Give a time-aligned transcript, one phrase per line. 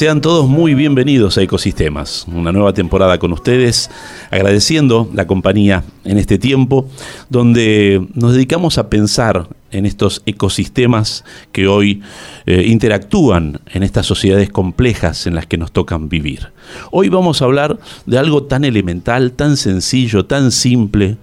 [0.00, 3.90] Sean todos muy bienvenidos a Ecosistemas, una nueva temporada con ustedes,
[4.30, 6.88] agradeciendo la compañía en este tiempo
[7.28, 12.00] donde nos dedicamos a pensar en estos ecosistemas que hoy
[12.46, 16.50] eh, interactúan en estas sociedades complejas en las que nos tocan vivir.
[16.90, 21.18] Hoy vamos a hablar de algo tan elemental, tan sencillo, tan simple.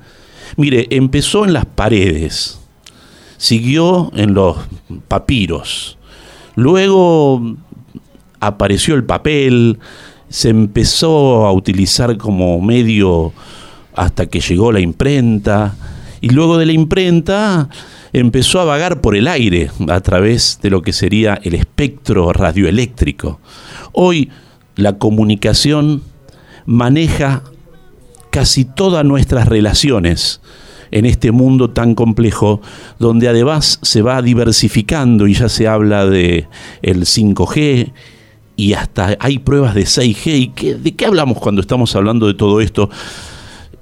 [0.55, 2.59] Mire, empezó en las paredes,
[3.38, 4.57] siguió en los
[5.07, 5.97] papiros,
[6.53, 7.57] luego
[8.40, 9.80] apareció el papel,
[10.30, 13.34] se empezó a utilizar como medio
[13.96, 15.75] hasta que llegó la imprenta,
[16.22, 17.70] y luego de la imprenta
[18.14, 23.40] empezó a vagar por el aire a través de lo que sería el espectro radioeléctrico.
[23.92, 24.30] Hoy
[24.75, 26.02] la comunicación
[26.66, 27.44] maneja
[28.31, 30.42] casi todas nuestras relaciones
[30.92, 32.62] en este mundo tan complejo
[33.00, 36.48] donde además se va diversificando y ya se habla de
[36.81, 37.92] el 5G
[38.57, 40.28] y hasta hay pruebas de 6G.
[40.28, 42.90] ¿Y ¿De qué hablamos cuando estamos hablando de todo esto?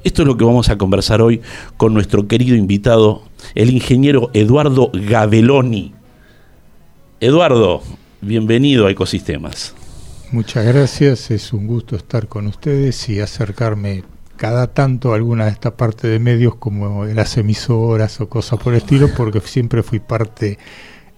[0.04, 1.42] Esto es lo que vamos a conversar hoy
[1.78, 3.24] con nuestro querido invitado,
[3.56, 5.96] el ingeniero Eduardo Gabeloni.
[7.20, 7.82] Eduardo,
[8.22, 9.74] bienvenido a Ecosistemas.
[10.32, 14.04] Muchas gracias, es un gusto estar con ustedes y acercarme
[14.36, 18.74] cada tanto a alguna de esta parte de medios como las emisoras o cosas por
[18.74, 20.60] el estilo, porque siempre fui parte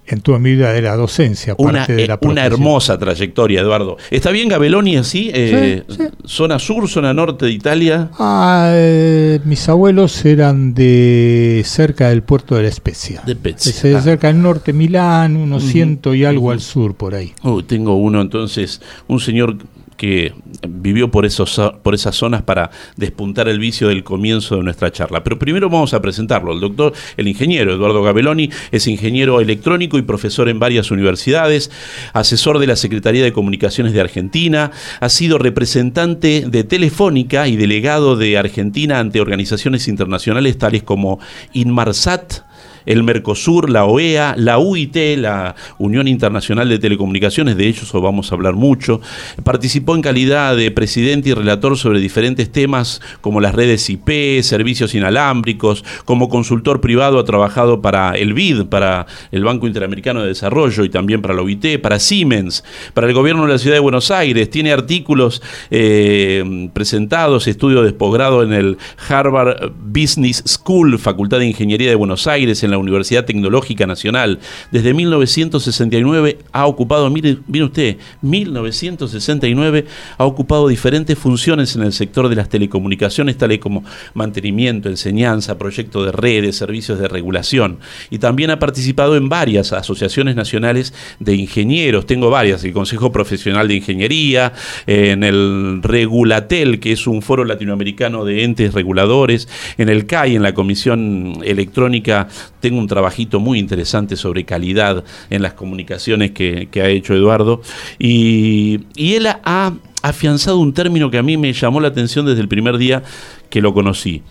[0.07, 3.97] en tu vida de la docencia, una, de la eh, Una hermosa trayectoria, Eduardo.
[4.09, 5.29] ¿Está bien Gabeloni así?
[5.33, 5.83] Eh,
[6.25, 8.09] ¿Zona sur, zona norte de Italia?
[8.17, 13.21] Ah, eh, mis abuelos eran de cerca del puerto de la Especia.
[13.25, 13.97] De Spezia.
[13.97, 14.01] Ah.
[14.01, 17.33] Cerca del norte, Milán, unos ciento y algo al sur, por ahí.
[17.43, 19.57] Oh, tengo uno entonces, un señor
[19.97, 20.33] que
[20.67, 25.23] vivió por, esos, por esas zonas para despuntar el vicio del comienzo de nuestra charla.
[25.23, 26.53] Pero primero vamos a presentarlo.
[26.53, 31.71] El doctor, el ingeniero Eduardo Gabeloni es ingeniero electrónico y profesor en varias universidades,
[32.13, 38.15] asesor de la Secretaría de Comunicaciones de Argentina, ha sido representante de Telefónica y delegado
[38.15, 41.19] de Argentina ante organizaciones internacionales tales como
[41.53, 42.46] Inmarsat,
[42.87, 48.35] el Mercosur, la OEA, la UIT, la Unión Internacional de Telecomunicaciones, de ellos vamos a
[48.35, 49.01] hablar mucho.
[49.43, 54.95] Participó en calidad de presidente y relator sobre diferentes temas como las redes IP, servicios
[54.95, 60.83] inalámbricos, como consultor privado ha trabajado para el BID, para el Banco Interamericano de Desarrollo
[60.83, 62.63] y también para la OIT, para Siemens,
[62.93, 65.41] para el gobierno de la ciudad de Buenos Aires, tiene artículos
[65.71, 68.77] eh, presentados, estudios de posgrado en el
[69.09, 74.39] Harvard Business School, Facultad de Ingeniería de Buenos Aires, en la Universidad Tecnológica Nacional.
[74.71, 79.85] Desde 1969 ha ocupado, mire, mire usted, 1969
[80.17, 83.83] ha ocupado diferentes funciones en el sector de las telecomunicaciones, tales como
[84.13, 87.79] mantenimiento, enseñanza, proyectos de redes, servicios de regulación.
[88.09, 92.05] Y también ha participado en varias asociaciones nacionales de ingenieros.
[92.05, 94.53] Tengo varias, el Consejo Profesional de Ingeniería,
[94.85, 99.47] en el Regulatel, que es un foro latinoamericano de entes reguladores,
[99.77, 102.27] en el CAI, en la Comisión Electrónica,
[102.67, 107.61] tengo un trabajito muy interesante sobre calidad en las comunicaciones que, ha hecho Eduardo.
[107.97, 112.49] Y, él ha afianzado un término que a mí me llamó la atención desde el
[112.49, 113.03] primer día
[113.49, 114.21] que lo conocí.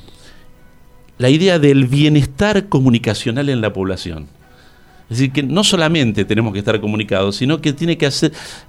[1.16, 4.26] La idea del bienestar comunicacional en la población.
[5.08, 8.10] Es decir, que no solamente tenemos que estar comunicados, sino que tiene que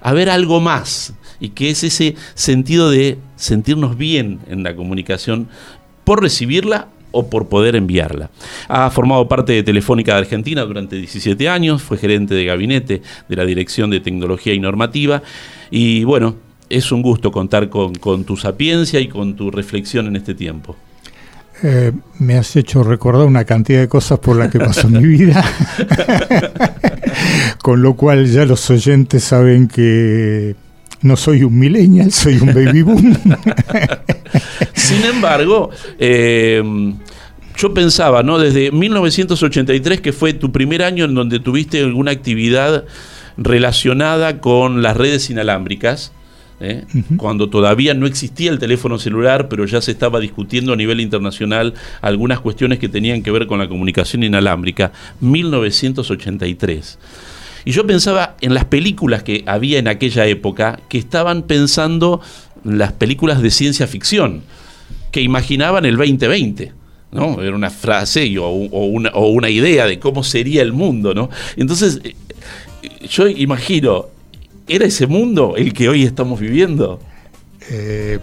[0.00, 5.48] haber algo más, y que es ese sentido de sentirnos bien en la comunicación
[6.04, 8.30] por recibirla o por poder enviarla.
[8.68, 13.36] Ha formado parte de Telefónica de Argentina durante 17 años, fue gerente de gabinete de
[13.36, 15.22] la Dirección de Tecnología y Normativa,
[15.70, 16.36] y bueno,
[16.68, 20.76] es un gusto contar con, tu sapiencia y con tu reflexión en este tiempo.
[21.62, 25.44] Eh, me has hecho recordar una cantidad de cosas por las que pasó mi vida,
[27.62, 30.54] con lo cual ya los oyentes saben que
[31.02, 33.16] no soy un millennial, soy un baby boom.
[34.74, 36.62] Sin embargo, eh,
[37.56, 38.38] yo pensaba, ¿no?
[38.38, 42.84] Desde 1983, que fue tu primer año en donde tuviste alguna actividad
[43.36, 46.12] relacionada con las redes inalámbricas,
[46.60, 46.84] ¿eh?
[47.16, 51.74] cuando todavía no existía el teléfono celular, pero ya se estaba discutiendo a nivel internacional
[52.00, 56.98] algunas cuestiones que tenían que ver con la comunicación inalámbrica, 1983.
[57.64, 62.20] Y yo pensaba en las películas que había en aquella época, que estaban pensando
[62.64, 64.42] las películas de ciencia ficción,
[65.10, 66.72] que imaginaban el 2020.
[67.10, 67.40] ¿no?
[67.42, 71.30] Era una frase o, una, o una idea de cómo sería el mundo, ¿no?
[71.56, 72.14] Entonces, eh,
[73.08, 74.08] yo imagino
[74.68, 77.00] ¿Era ese mundo el que hoy estamos viviendo?
[77.70, 78.18] Eh,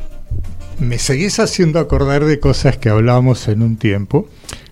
[0.78, 4.30] me seguís haciendo acordar de cosas que hablábamos en un tiempo,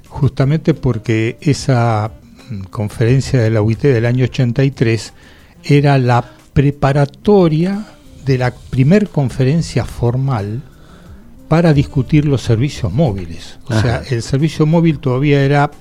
[0.08, 2.12] justamente porque esa
[2.62, 5.14] conferencia de la UIT del año 83
[5.64, 6.24] era la
[6.54, 7.86] preparatoria
[8.26, 10.62] de la primer conferencia formal
[11.48, 13.60] para discutir los servicios móviles.
[13.66, 15.72] O sea, el servicio móvil todavía era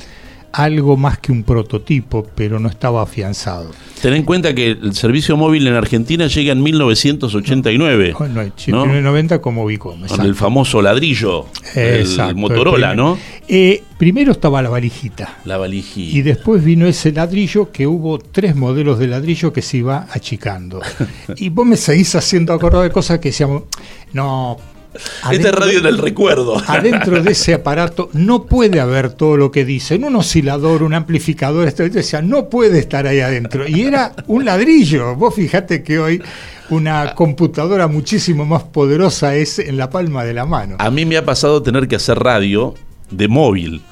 [0.52, 3.70] algo más que un prototipo, pero no estaba afianzado.
[4.00, 8.14] Ten en cuenta que el servicio móvil en Argentina llega en 1989.
[8.19, 10.06] No, no, 1990 como Vicom.
[10.06, 13.19] Con el famoso ladrillo, el Motorola, ¿no?
[13.49, 15.38] Eh, primero estaba la valijita.
[15.44, 16.16] La valijita.
[16.16, 20.81] Y después vino ese ladrillo que hubo tres modelos de ladrillo que se iba achicando.
[21.37, 23.64] y vos me seguís haciendo acordar de cosas que decíamos,
[24.12, 24.58] no,
[25.31, 26.61] esta es radio del recuerdo.
[26.67, 30.05] Adentro de ese aparato no puede haber todo lo que dicen.
[30.05, 33.67] Un oscilador, un amplificador, esto, decía, no puede estar ahí adentro.
[33.67, 35.15] Y era un ladrillo.
[35.17, 36.23] Vos fijate que hoy
[36.71, 40.77] una computadora muchísimo más poderosa es en la palma de la mano.
[40.79, 42.75] A mí me ha pasado tener que hacer radio
[43.11, 43.82] de móvil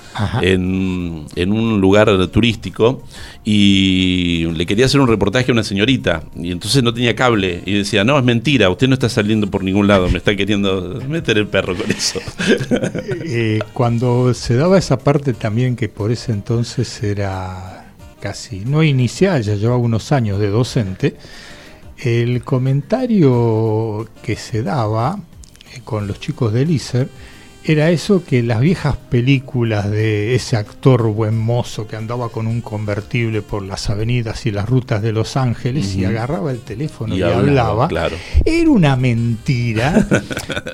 [0.43, 3.03] en, en, un lugar turístico
[3.45, 7.75] y le quería hacer un reportaje a una señorita y entonces no tenía cable y
[7.75, 11.39] decía, no, es mentira, usted no está saliendo por ningún lado, me está queriendo meter
[11.39, 12.21] el perro con eso.
[13.33, 19.43] Eh, cuando se daba esa parte también que por ese entonces era casi, no inicial,
[19.43, 21.17] ya llevaba unos años de docente,
[21.99, 25.19] el comentario que se daba
[25.75, 27.09] eh, con los chicos del ISER
[27.65, 32.63] era eso que las viejas películas de ese actor buen mozo que andaba con un
[32.63, 37.23] convertible por las avenidas y las rutas de Los Ángeles y agarraba el teléfono y,
[37.23, 37.89] hablaba,
[38.45, 40.07] era una mentira,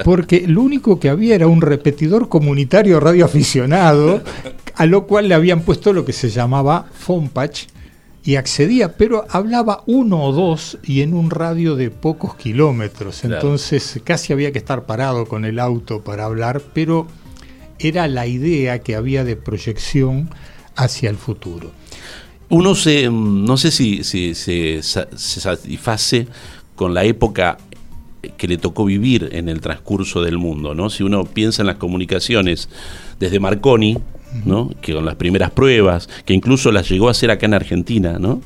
[0.05, 4.23] porque lo único que había era un repetidor comunitario radioaficionado,
[4.75, 7.65] a lo cual le habían puesto lo que se llamaba phone patch,
[8.27, 13.23] y accedía, pero hablaba uno o dos y en un radio de pocos kilómetros.
[13.25, 17.07] Entonces casi había que estar parado con el auto para hablar, pero
[17.79, 20.29] era la idea que había de proyección
[20.75, 21.71] hacia el futuro.
[22.49, 26.27] Uno se, no sé si, si se satisface
[26.75, 27.59] con la época
[28.37, 30.91] que le tocó vivir en el transcurso del mundo, ¿no?
[30.91, 32.69] Si uno piensa en las comunicaciones
[33.21, 33.99] desde Marconi,
[34.81, 38.41] que con las primeras pruebas, que incluso las llegó a hacer acá en Argentina, ¿no?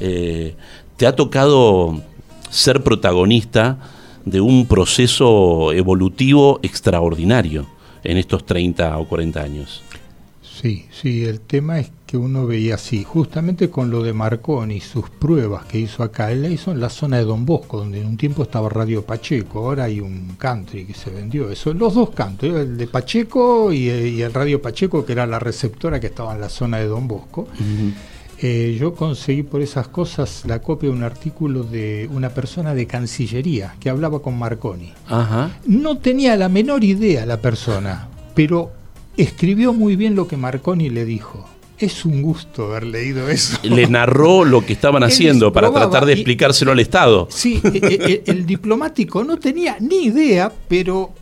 [0.00, 0.54] Eh,
[0.96, 2.02] te ha tocado
[2.50, 3.78] ser protagonista
[4.24, 7.66] de un proceso evolutivo extraordinario
[8.04, 9.82] en estos 30 o 40 años.
[10.60, 15.08] Sí, sí, el tema es que uno veía así, justamente con lo de Marconi, sus
[15.08, 18.06] pruebas que hizo acá, él la hizo en la zona de Don Bosco, donde en
[18.06, 22.10] un tiempo estaba Radio Pacheco, ahora hay un country que se vendió, eso, los dos
[22.10, 26.42] country, el de Pacheco y, el Radio Pacheco, que era la receptora que estaba en
[26.42, 27.48] la zona de Don Bosco.
[28.42, 32.86] Eh, yo conseguí por esas cosas la copia de un artículo de una persona de
[32.86, 34.92] Cancillería que hablaba con Marconi.
[35.66, 38.79] No tenía la menor idea la persona, pero
[39.16, 41.48] escribió muy bien lo que Marconi le dijo.
[41.78, 43.58] Es un gusto haber leído eso.
[43.62, 47.26] Le narró lo que estaban haciendo para tratar de explicárselo al Estado.
[47.30, 51.12] Sí, e, e, e, el, diplomático no tenía ni idea, pero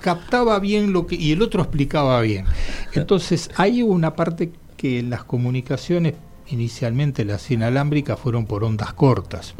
[0.00, 2.44] captaba bien lo que y el otro explicaba bien.
[2.92, 6.14] Entonces, hay una parte que las comunicaciones
[6.48, 9.54] inicialmente las inalámbricas fueron por ondas cortas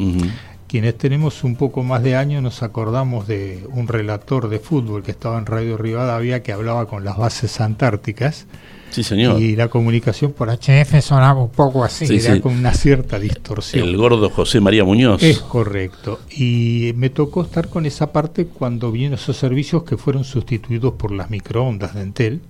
[0.75, 5.13] quienes tenemos un poco más de años nos acordamos de un relator de fútbol que
[5.13, 8.49] estaba en Radio Rivadavia que hablaba con las bases antárticas.
[8.91, 9.41] Sí, señor.
[9.41, 13.87] Y la comunicación por HF sonaba un poco así, era con una cierta distorsión.
[13.89, 15.23] El gordo José María Muñoz.
[15.23, 16.19] Es correcto.
[16.29, 21.13] Y me tocó estar con esa parte cuando vinieron esos servicios que fueron sustituidos por
[21.13, 22.41] las microondas de Entel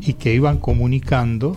[0.00, 1.56] y que iban comunicando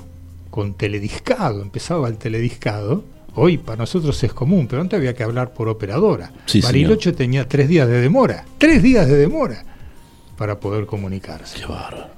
[0.49, 1.61] con telediscado.
[1.61, 3.03] Empezaba el telediscado
[3.39, 6.31] Hoy para nosotros es común, pero antes había que hablar por operadora.
[6.47, 9.63] Sí, Bariloche tenía tres días de demora, tres días de demora
[10.37, 11.59] para poder comunicarse.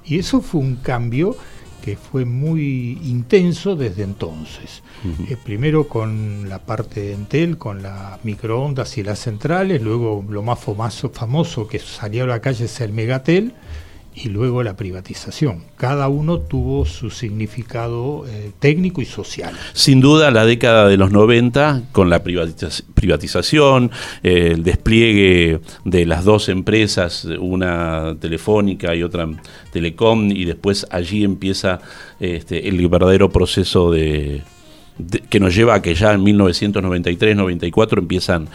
[0.04, 1.36] y eso fue un cambio
[1.82, 4.82] que fue muy intenso desde entonces.
[5.28, 10.42] Eh, primero con la parte de Entel, con las microondas y las centrales, luego lo
[10.42, 13.52] más famoso, famoso que salió a la calle es el Megatel,
[14.14, 15.64] y luego la privatización.
[15.76, 19.54] Cada uno tuvo su significado eh, técnico y social.
[19.72, 23.90] Sin duda, la década de los 90, con la privatización,
[24.22, 29.28] eh, el despliegue de las dos empresas, una telefónica y otra
[29.72, 31.80] telecom, y después allí empieza
[32.18, 34.42] este, el verdadero proceso de
[35.28, 38.48] que nos lleva a que ya en 1993-94 empiezan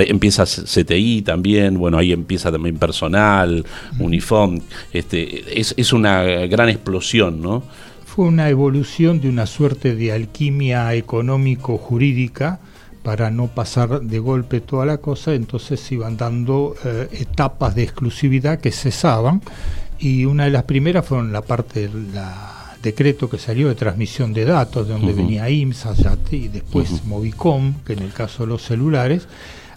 [0.00, 3.64] empieza CTI también, bueno, ahí empieza también personal,
[3.98, 4.60] Unifom,
[4.92, 7.62] este, es, es una gran explosión, ¿no?
[8.04, 12.60] Fue una evolución de una suerte de alquimia económico-jurídica
[13.02, 17.84] para no pasar de golpe toda la cosa, entonces se iban dando eh, etapas de
[17.84, 19.42] exclusividad que cesaban
[19.98, 24.32] y una de las primeras fueron la parte de la decreto que salió de transmisión
[24.32, 25.94] de datos, de donde venía IMSA
[26.30, 29.26] y después Movicom, que en el caso de los celulares,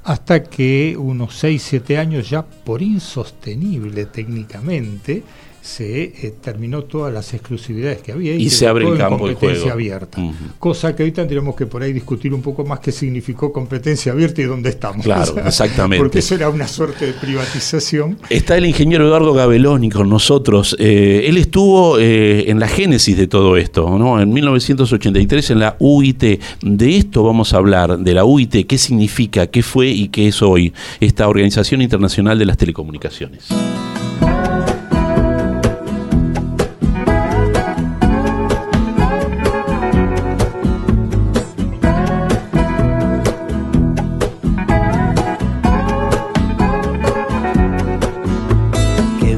[0.04, 5.24] hasta que unos 6, 7 años ya por insostenible técnicamente,
[5.70, 9.72] se eh, terminó todas las exclusividades que había y, se abre el campo de competencia
[9.72, 10.20] abierta.
[10.58, 14.42] Cosa que ahorita tendremos que por ahí discutir un poco más qué significó competencia abierta
[14.42, 15.06] y dónde estamos.
[15.06, 16.02] Claro, exactamente.
[16.02, 18.18] Porque eso era una suerte de privatización.
[18.30, 20.76] Está el ingeniero Eduardo Gabeloni con nosotros.
[20.80, 24.20] Eh, él estuvo eh, en la génesis de todo esto, ¿no?
[24.20, 26.24] En 1983 en la UIT.
[26.62, 30.42] De esto vamos a hablar, de la UIT, qué significa, qué fue y qué es
[30.42, 33.50] hoy esta Organización Internacional de las Telecomunicaciones.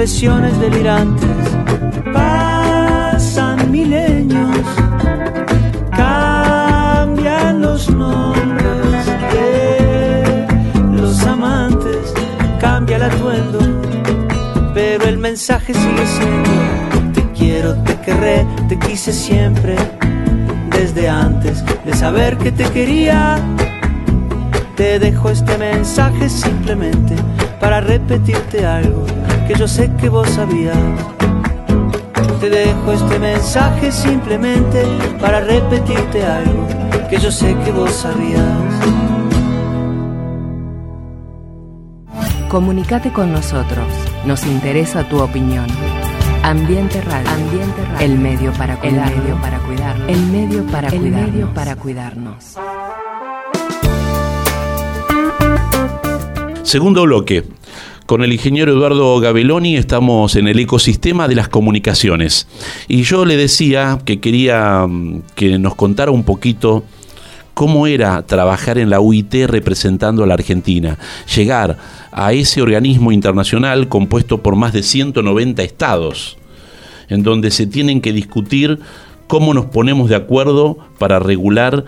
[0.00, 1.28] confesiones delirantes.
[2.10, 4.56] Pasan milenios,
[5.94, 10.46] cambian los nombres de
[10.92, 12.14] los amantes,
[12.58, 13.58] cambia el atuendo,
[14.72, 19.76] pero el mensaje sigue siendo te quiero, te querré, te quise siempre,
[20.70, 23.36] desde antes de saber que te quería.
[24.76, 27.14] Te dejo este mensaje simplemente
[27.60, 29.04] para repetirte algo
[29.52, 30.78] que yo sé que vos sabías.
[32.40, 34.84] Te dejo este mensaje simplemente
[35.20, 36.68] para repetirte algo
[37.08, 38.44] que yo sé que vos sabías.
[42.48, 43.86] Comunicate con nosotros.
[44.24, 45.66] Nos interesa tu opinión.
[46.44, 47.30] Ambiente Radio.
[47.30, 48.06] Ambiente Radio.
[48.06, 49.12] El medio para cuidar.
[49.12, 49.96] El medio para cuidar.
[50.08, 52.56] El medio para el medio para cuidarnos.
[56.62, 57.59] Segundo bloque.
[58.10, 62.48] Con el ingeniero Eduardo Gabeloni estamos en el ecosistema de las comunicaciones.
[62.88, 66.82] Y yo le decía que quería mm, que nos contara un poquito
[67.54, 70.98] cómo era trabajar en la UIT representando a la Argentina,
[71.36, 71.78] llegar
[72.10, 76.36] a ese organismo internacional compuesto por más de 190 estados,
[77.10, 78.80] en donde se tienen que discutir
[79.28, 81.84] cómo nos ponemos de acuerdo para regular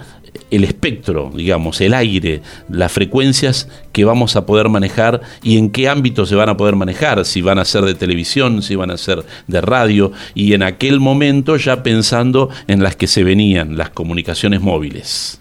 [0.50, 5.88] el espectro, digamos, el aire, las frecuencias que vamos a poder manejar y en qué
[5.88, 8.96] ámbitos se van a poder manejar, si van a ser de televisión, si van a
[8.96, 13.90] ser de radio, y en aquel momento ya pensando en las que se venían, las
[13.90, 15.40] comunicaciones móviles.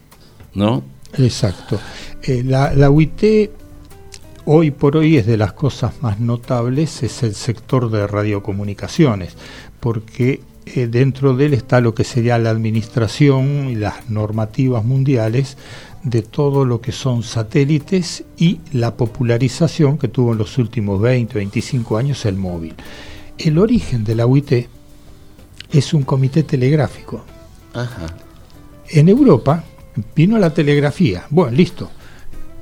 [0.53, 0.83] ¿No?
[1.17, 1.79] Exacto.
[2.23, 3.51] Eh, la, la UIT
[4.45, 9.35] hoy por hoy es de las cosas más notables, es el sector de radiocomunicaciones,
[9.79, 10.41] porque
[10.75, 15.57] eh, dentro de él está lo que sería la administración y las normativas mundiales
[16.03, 21.33] de todo lo que son satélites y la popularización que tuvo en los últimos 20,
[21.35, 22.73] 25 años el móvil.
[23.37, 24.67] El origen de la UIT
[25.71, 27.23] es un comité telegráfico.
[27.73, 28.07] Ajá.
[28.89, 29.63] En Europa
[30.15, 31.25] vino la telegrafía.
[31.29, 31.89] Bueno, listo.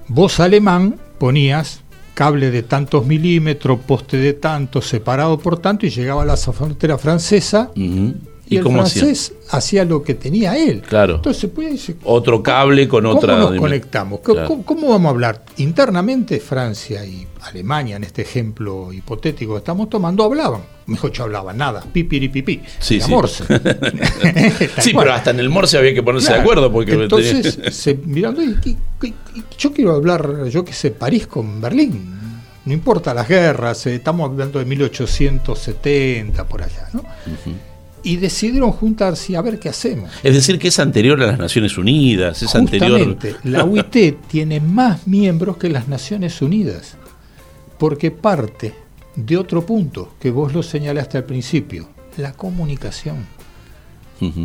[0.07, 1.81] Vos alemán ponías
[2.19, 6.97] cable de tantos milímetros, poste de tanto, separado por tanto, y llegaba a la frontera
[6.97, 7.71] francesa.
[7.75, 8.13] Y,
[8.57, 9.85] el cómo francés hacía?
[9.85, 10.81] lo que tenía él.
[10.81, 11.15] Claro.
[11.15, 13.37] Entonces, pues, Otro cable con ¿cómo otra.
[13.37, 14.19] nos dim- conectamos?
[14.19, 14.61] ¿Cómo, Claro.
[14.65, 15.45] cómo vamos a hablar?
[15.57, 20.59] Internamente, Francia y Alemania, en este ejemplo hipotético que estamos tomando, hablaban.
[20.89, 22.61] Mejor yo hablaba nada, pipiripipi.
[22.79, 23.11] Sí, Era sí.
[23.11, 23.43] Morse.
[24.79, 28.41] Sí, pero hasta en el Morse había que ponerse de acuerdo porque entonces se mirando
[28.43, 32.15] y, y- y- y yo quiero hablar yo qué sé París con Berlín
[32.65, 37.03] no importa las guerras eh, estamos hablando de 1870 por allá no
[38.03, 41.77] y decidieron juntarse a ver qué hacemos es decir que es anterior a las Naciones
[41.77, 42.91] Unidas, es anterior.
[42.99, 46.95] Justamente, la UIT tiene más miembros que las Naciones Unidas
[47.77, 48.73] porque parte
[49.25, 53.39] de otro punto que vos lo señalaste al principio la comunicación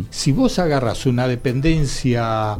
[0.09, 2.57] si vos agarras una dependencia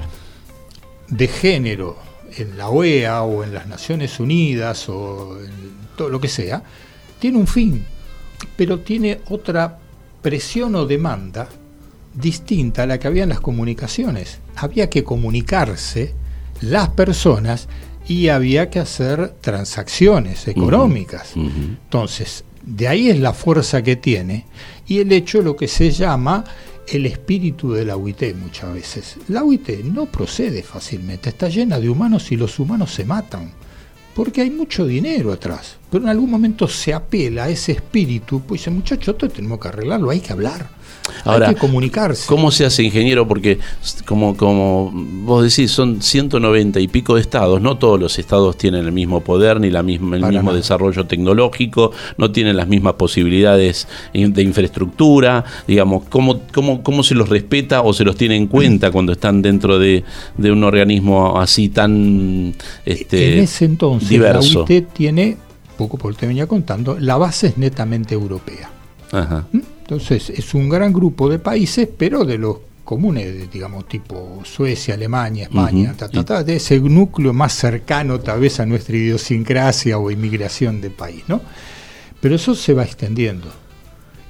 [1.07, 1.97] de género
[2.35, 5.51] en la OEA o en las Naciones Unidas o en
[5.95, 6.61] todo lo que sea,
[7.19, 7.85] tiene un fin,
[8.57, 9.79] pero tiene otra
[10.21, 11.47] presión o demanda
[12.13, 14.39] distinta a la que había en las comunicaciones.
[14.57, 16.13] Había que comunicarse
[16.61, 17.69] las personas
[18.07, 21.33] y había que hacer transacciones económicas.
[21.35, 24.45] Entonces, de ahí es la fuerza que tiene
[24.87, 26.43] y el hecho lo que se llama
[26.87, 29.15] el espíritu de la UIT muchas veces.
[29.27, 33.51] La UIT no procede fácilmente, está llena de humanos y los humanos se matan,
[34.13, 35.77] porque hay mucho dinero atrás.
[35.89, 39.67] Pero en algún momento se apela a ese espíritu, pues dice, muchachos, esto tenemos que
[39.67, 40.69] arreglarlo, hay que hablar,
[41.23, 42.25] Ahora, hay que comunicarse.
[42.27, 43.27] ¿Cómo se hace, ingeniero?
[43.27, 43.59] Porque,
[44.05, 47.61] como, como vos decís, son 190 y pico de estados.
[47.61, 50.57] No todos los estados tienen el mismo poder ni la misma, el Para mismo nada.
[50.57, 55.43] desarrollo tecnológico, no tienen las mismas posibilidades de infraestructura.
[55.67, 59.41] Digamos, ¿cómo, cómo, cómo se los respeta o se los tiene en cuenta cuando están
[59.41, 60.03] dentro de,
[60.37, 62.53] de un organismo así tan
[62.85, 64.65] este, en ese entonces diverso?
[64.67, 65.37] la UIT tiene,
[65.77, 68.69] poco por lo que te venía contando, la base es netamente europea.
[69.11, 69.45] Ajá.
[69.51, 69.59] ¿Mm?
[69.85, 75.43] Entonces es un gran grupo de países, pero de los comunes, digamos, tipo Suecia, Alemania,
[75.43, 75.93] España,
[76.43, 81.39] de ese núcleo más cercano tal vez a nuestra idiosincrasia o inmigración de país, ¿no?
[82.19, 83.47] Pero eso se va extendiendo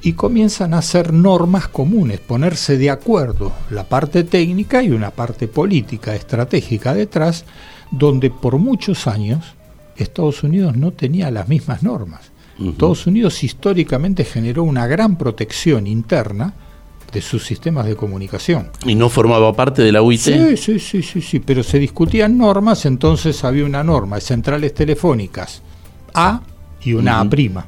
[0.01, 5.47] y comienzan a hacer normas comunes, ponerse de acuerdo la parte técnica y una parte
[5.47, 7.45] política, estratégica detrás,
[7.91, 9.55] donde por muchos años
[9.95, 12.34] Estados Unidos no tenía las mismas normas.
[12.59, 16.53] Estados Unidos históricamente generó una gran protección interna
[17.11, 18.69] de sus sistemas de comunicación.
[18.85, 20.19] ¿Y no formaba parte de la UIT?
[20.19, 24.73] Sí, sí, sí, sí, sí, pero se discutían normas, entonces había una norma de centrales
[24.73, 25.61] telefónicas
[26.13, 26.41] A
[26.85, 27.67] y una A prima.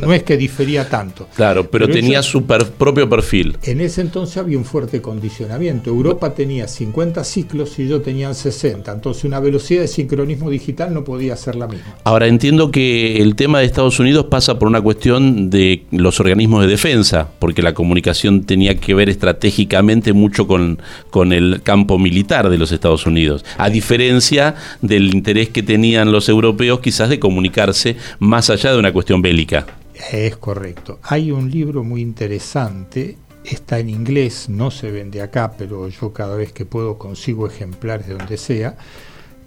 [0.00, 1.28] No, es que difería tanto.
[1.34, 3.58] Claro, pero, tenía su propio perfil.
[3.62, 5.90] En ese entonces había un fuerte condicionamiento.
[5.90, 8.92] Europa tenía 50 ciclos y yo tenían 60.
[8.92, 11.96] Entonces una velocidad de sincronismo digital no podía ser la misma.
[12.04, 16.62] Ahora entiendo que el tema de Estados Unidos pasa por una cuestión de los organismos
[16.62, 20.78] de defensa, porque la comunicación tenía que ver estratégicamente mucho con,
[21.10, 26.28] con el campo militar de los Estados Unidos, a diferencia del interés que tenían los
[26.28, 29.66] europeos quizás de comunicarse más allá de una cuestión bélica.
[30.12, 31.00] Es correcto.
[31.02, 36.36] Hay un libro muy interesante, está en inglés, no se vende acá, pero yo cada
[36.36, 38.76] vez que puedo consigo ejemplares de donde sea,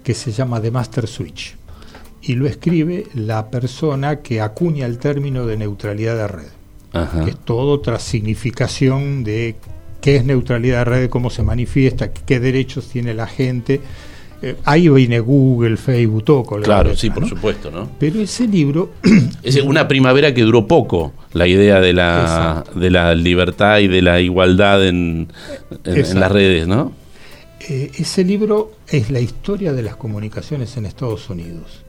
[0.02, 1.56] que se llama The Master Switch.
[2.20, 7.38] Y lo escribe la persona que acuña el término de neutralidad de red, que es
[7.44, 9.56] toda otra significación de
[10.00, 13.80] qué es neutralidad de red, cómo se manifiesta, qué derechos tiene la gente
[14.46, 17.88] eh, ahí viene Google, Facebook, todo Claro, sí, por supuesto, ¿no?
[17.98, 18.90] Pero ese libro...
[19.42, 24.02] es una primavera que duró poco, la idea de la, de la libertad y de
[24.02, 25.28] la igualdad en,
[25.84, 26.92] las redes, ¿no?
[27.66, 31.82] Eh, ese libro es la historia de las comunicaciones en Estados Unidos.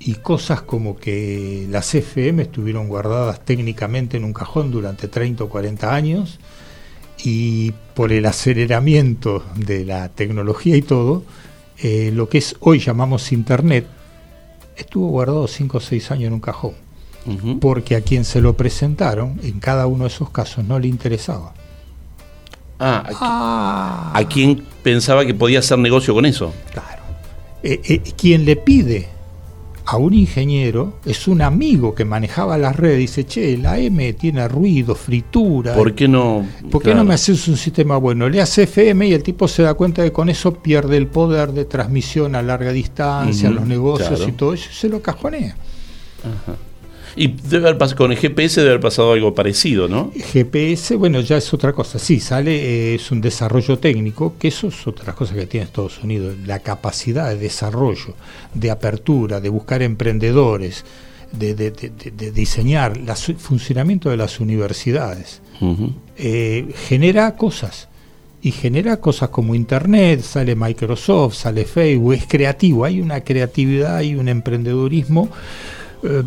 [0.00, 5.48] Y cosas como que las FM estuvieron guardadas técnicamente en un cajón durante 30 o
[5.50, 6.38] 40 años
[7.24, 11.24] y por el aceleramiento de la tecnología y todo,
[11.78, 13.86] eh, lo que es hoy llamamos Internet,
[14.76, 16.74] estuvo guardado 5 o 6 años en un cajón,
[17.60, 21.54] porque a quien se lo presentaron, en cada uno de esos casos, no le interesaba.
[22.78, 24.12] Ah, ah.
[24.12, 26.52] ¿a quién pensaba que podía hacer negocio con eso?
[26.72, 27.02] Claro.
[27.62, 29.08] Eh, eh, quien le pide
[29.84, 34.46] a un ingeniero, es un amigo que manejaba las redes, dice, che, la M tiene
[34.48, 35.74] ruido, fritura.
[35.74, 36.46] ¿Por qué no?
[36.70, 38.28] ¿Por qué no me haces un sistema bueno?
[38.28, 41.06] Le hace FM y el tipo se da cuenta de que con eso pierde el
[41.06, 45.56] poder de transmisión a larga distancia, los negocios y todo eso, y se lo cajonea.
[46.22, 46.56] Ajá.
[47.14, 50.12] Y debe haber con el GPS debe haber pasado algo parecido, ¿no?
[50.14, 51.98] GPS, bueno, ya es otra cosa.
[51.98, 56.02] Sí, sale, eh, es un desarrollo técnico, que eso es otra cosa que tiene Estados
[56.02, 58.14] Unidos, la capacidad de desarrollo,
[58.54, 60.84] de apertura, de buscar emprendedores,
[61.32, 61.54] de,
[62.34, 65.40] diseñar el funcionamiento de las universidades.
[66.16, 67.88] Eh, genera cosas
[68.42, 74.16] y genera cosas como Internet, sale Microsoft, sale Facebook, es creativo, hay una creatividad, hay
[74.16, 75.28] un emprendedurismo
[76.02, 76.22] eh,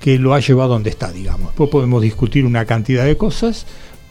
[0.00, 1.48] que lo ha llevado a donde está, digamos.
[1.48, 3.66] Después podemos discutir una cantidad de cosas,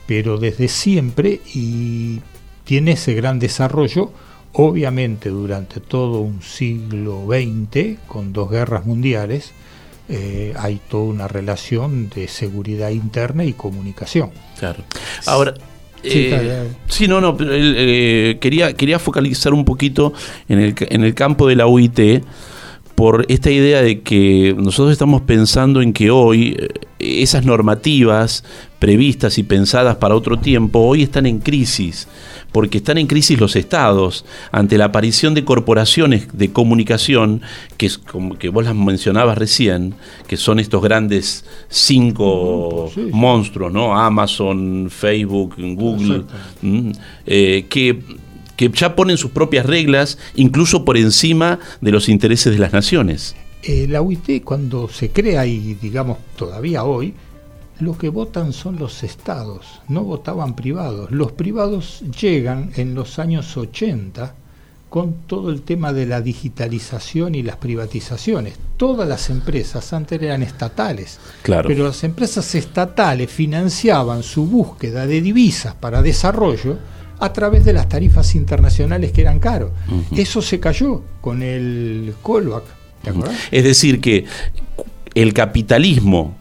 [0.06, 2.22] pero desde siempre y
[2.64, 4.12] tiene ese gran desarrollo,
[4.54, 9.52] obviamente durante todo un siglo XX, con dos guerras mundiales,
[10.08, 14.32] eh, hay toda una relación de seguridad interna y comunicación.
[14.60, 14.84] Claro.
[15.26, 15.56] Ahora,
[16.04, 20.14] sí, eh, no, no, eh, quería, quería focalizar un poquito
[20.48, 22.24] en el, en el campo de la UIT
[23.00, 26.68] por esta idea de que nosotros estamos pensando en que hoy eh,
[27.00, 28.44] esas normativas
[28.78, 32.10] previstas y pensadas para otro tiempo hoy están en crisis,
[32.52, 37.42] porque están en crisis los estados ante la aparición de corporaciones de comunicación
[37.78, 39.94] que es como que vos las mencionabas recién,
[40.28, 43.98] que son estos grandes cinco monstruos, ¿no?
[43.98, 46.26] Amazon, Facebook, Google,
[47.26, 47.98] eh, que
[48.60, 53.34] que ya ponen sus propias reglas, incluso por encima de los intereses de las naciones.
[53.64, 57.14] Eh, la UIT cuando se crea y digamos todavía hoy,
[57.80, 61.10] lo que votan son los estados, no votaban privados.
[61.10, 64.36] Los privados llegan en los años 80
[64.90, 68.56] con todo el tema de la digitalización y las privatizaciones.
[68.76, 71.70] Todas las empresas antes eran estatales, claro.
[71.70, 76.78] pero las empresas estatales financiaban su búsqueda de divisas para desarrollo
[77.20, 79.72] a través de las tarifas internacionales que eran caros.
[80.16, 82.64] Eso se cayó con el callback.
[83.52, 84.26] Es decir, que
[85.16, 86.36] el capitalismo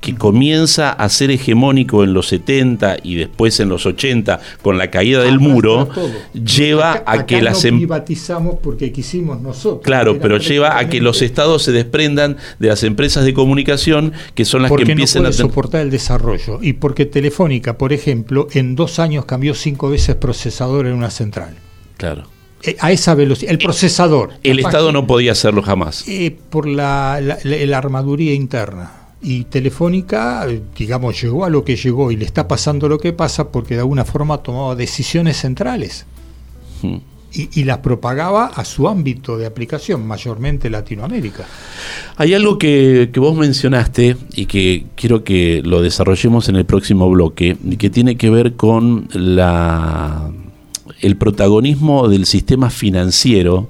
[0.00, 4.90] que comienza a ser hegemónico en los 70 y después en los 80 con la
[4.90, 5.88] caída del muro,
[6.32, 9.82] lleva a que las no em- privatizamos porque quisimos nosotros.
[9.82, 14.44] Claro, pero lleva a que los estados se desprendan de las empresas de comunicación que
[14.44, 18.76] son las que empiezan no a soportar el desarrollo y porque Telefónica, por ejemplo, en
[18.76, 21.56] dos años cambió cinco veces procesador en una central.
[21.96, 22.24] Claro.
[22.62, 24.30] Eh, a esa velocidad, el procesador.
[24.42, 26.04] El Estado no podía hacerlo jamás.
[26.08, 28.97] Eh, por la, la armaduría interna.
[29.20, 33.50] Y Telefónica, digamos, llegó a lo que llegó y le está pasando lo que pasa
[33.50, 36.06] porque de alguna forma tomaba decisiones centrales.
[36.82, 36.98] Hmm.
[37.30, 41.44] Y, las propagaba a su ámbito de aplicación, mayormente Latinoamérica.
[42.16, 47.08] Hay algo que, que, vos mencionaste y que quiero que lo desarrollemos en el próximo
[47.10, 50.30] bloque, y que tiene que ver con la
[51.00, 53.68] el protagonismo del sistema financiero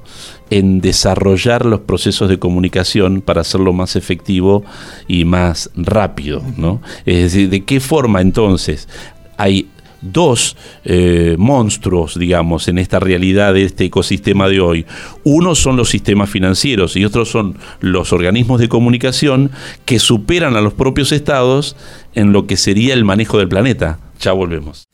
[0.50, 4.64] en desarrollar los procesos de comunicación para hacerlo más efectivo
[5.06, 6.80] y más rápido, ¿no?
[7.04, 8.88] Es decir, ¿de qué forma entonces
[9.36, 9.68] hay
[10.00, 14.86] dos eh, monstruos, digamos, en esta realidad de este ecosistema de hoy.
[15.24, 19.50] Uno son los sistemas financieros y otros son los organismos de comunicación
[19.84, 21.76] que superan a los propios estados
[22.14, 23.98] en lo que sería el manejo del planeta.
[24.20, 24.88] Ya volvemos.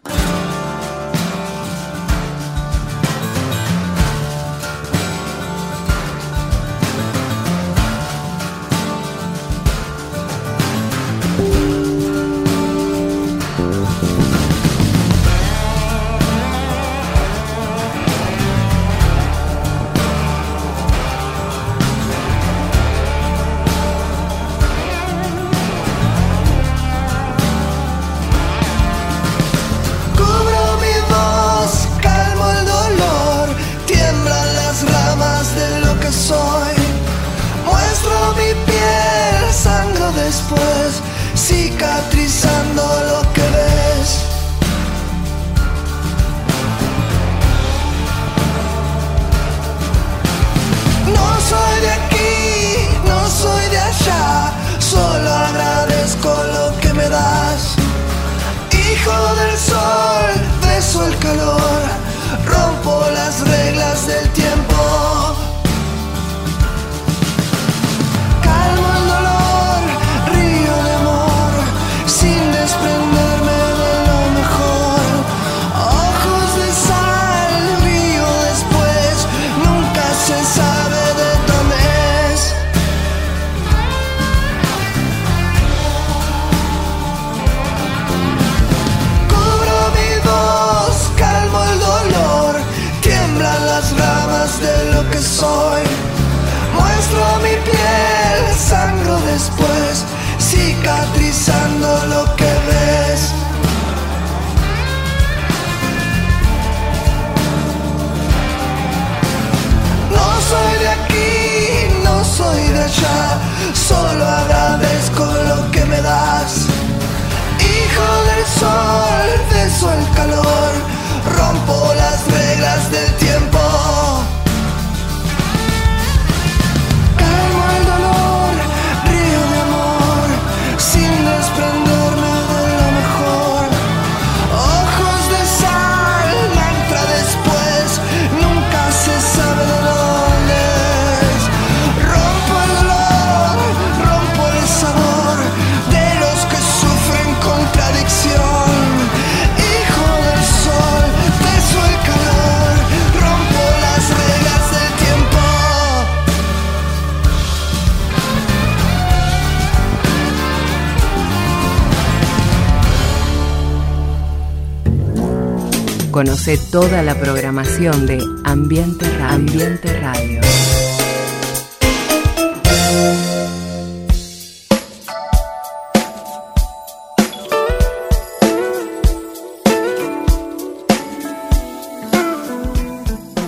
[166.44, 169.34] Conoce toda la programación de Ambiente Radio.
[169.34, 170.40] Ambiente Radio.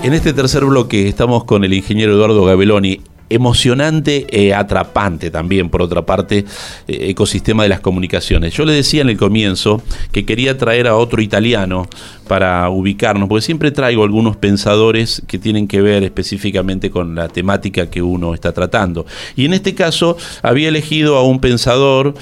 [0.02, 5.82] En este tercer bloque estamos con el ingeniero Eduardo Gabeloni emocionante, e atrapante también, por
[5.82, 6.44] otra parte,
[6.86, 8.54] eh, ecosistema de las comunicaciones.
[8.54, 11.88] Yo le decía en el comienzo que quería traer a otro italiano
[12.28, 17.88] para ubicarnos, porque siempre traigo algunos pensadores que tienen que ver específicamente con la temática
[17.90, 19.06] que uno está tratando.
[19.36, 22.14] Y en este caso había elegido a un pensador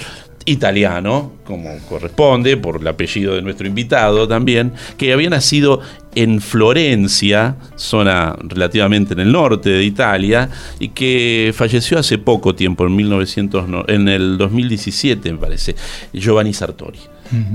[0.46, 5.80] italiano, como corresponde, por el apellido de nuestro invitado también, que había nacido
[6.14, 12.86] en Florencia, zona relativamente en el norte de Italia, y que falleció hace poco tiempo,
[12.86, 15.74] en, 1900, en el 2017 me parece,
[16.12, 17.00] Giovanni Sartori.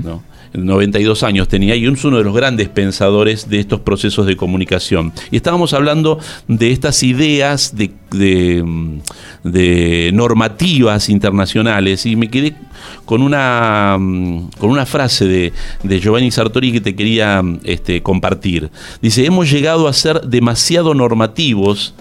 [0.02, 0.22] ¿no?
[0.52, 5.12] 92 años tenía y uno de los grandes pensadores de estos procesos de comunicación.
[5.30, 8.62] Y estábamos hablando de estas ideas de,
[10.12, 12.54] normativas internacionales y me quedé
[13.04, 13.96] con una,
[14.58, 18.70] con una frase de, de Giovanni Sartori que te quería este, compartir.
[19.00, 21.94] Dice, hemos llegado a ser demasiado normativos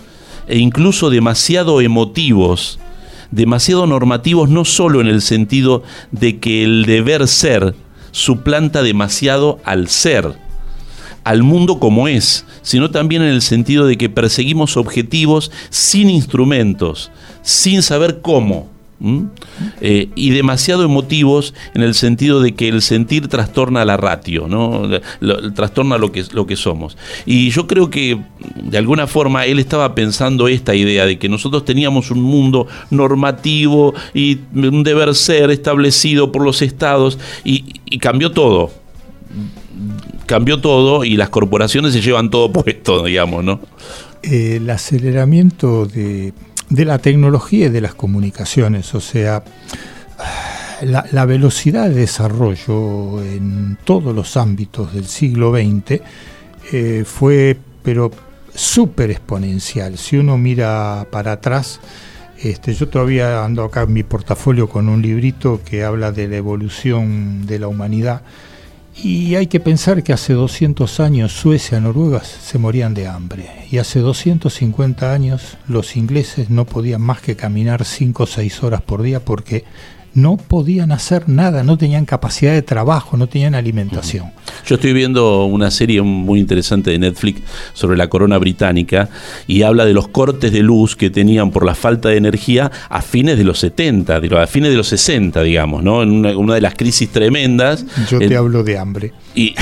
[0.47, 2.79] e incluso demasiado emotivos
[3.31, 7.75] demasiado normativos no solo en el sentido de que el deber ser
[8.11, 10.33] suplanta demasiado al ser,
[11.23, 17.11] al mundo como es, sino también en el sentido de que perseguimos objetivos sin instrumentos,
[17.41, 18.67] sin saber cómo.
[19.79, 24.89] Eh, y demasiado emotivos en el sentido de que el sentir trastorna la ratio, ¿no?
[25.53, 26.97] trastorna lo que, lo que somos.
[27.25, 28.19] Y yo creo que
[28.61, 33.93] de alguna forma él estaba pensando esta idea de que nosotros teníamos un mundo normativo
[34.13, 38.71] y un deber ser establecido por los estados y, cambió todo.
[40.25, 43.61] Cambió todo y las corporaciones se llevan todo puesto, digamos, ¿no?
[44.21, 46.33] El aceleramiento de
[46.69, 49.43] de la tecnología y de las comunicaciones, o sea,
[50.81, 56.01] la, velocidad de desarrollo en todos los ámbitos del siglo XX
[56.71, 58.11] eh, fue, pero
[58.53, 59.97] súper exponencial.
[59.97, 61.79] Si uno mira para atrás,
[62.37, 66.37] este, yo todavía ando acá en mi portafolio con un librito que habla de la
[66.37, 68.21] evolución de la humanidad
[69.03, 73.47] y hay que pensar que hace 200 años Suecia y Noruega se morían de hambre.
[73.71, 78.81] Y hace 250 años los ingleses no podían más que caminar 5 o 6 horas
[78.81, 79.63] por día porque
[80.13, 84.31] no podían hacer nada, no tenían capacidad de trabajo, no tenían alimentación.
[84.65, 87.41] Yo estoy viendo una serie muy interesante de Netflix
[87.73, 89.09] sobre la corona británica
[89.47, 93.01] y habla de los cortes de luz que tenían por la falta de energía a
[93.01, 96.03] fines de los 70, a fines de los 60, digamos, ¿no?
[96.03, 97.85] En una, de las crisis tremendas.
[98.09, 99.13] Yo te hablo de hambre.
[99.39, 99.55] Y,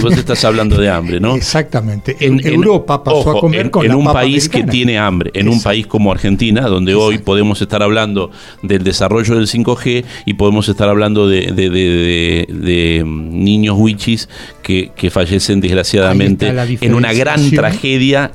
[0.00, 1.34] vos estás hablando de hambre, ¿no?
[1.34, 2.16] Exactamente.
[2.20, 5.60] En, Europa pasó a comer en, con en un país que tiene hambre, en un
[5.60, 8.30] país como Argentina, donde hoy podemos estar hablando
[8.62, 14.28] del desarrollo del 5G y podemos estar hablando de, de, niños wichis
[14.62, 18.30] que, fallecen desgraciadamente en una gran tragedia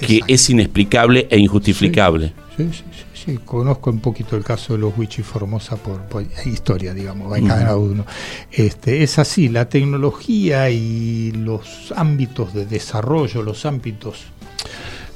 [0.00, 2.32] que es inexplicable e injustificable.
[2.56, 3.04] Sí, sí, sí,
[3.44, 8.04] conozco un poquito el caso de los Wichis Formosa por, historia, digamos, en cada uno.
[8.50, 14.24] Este, es así, la tecnología y los ámbitos de desarrollo, los ámbitos,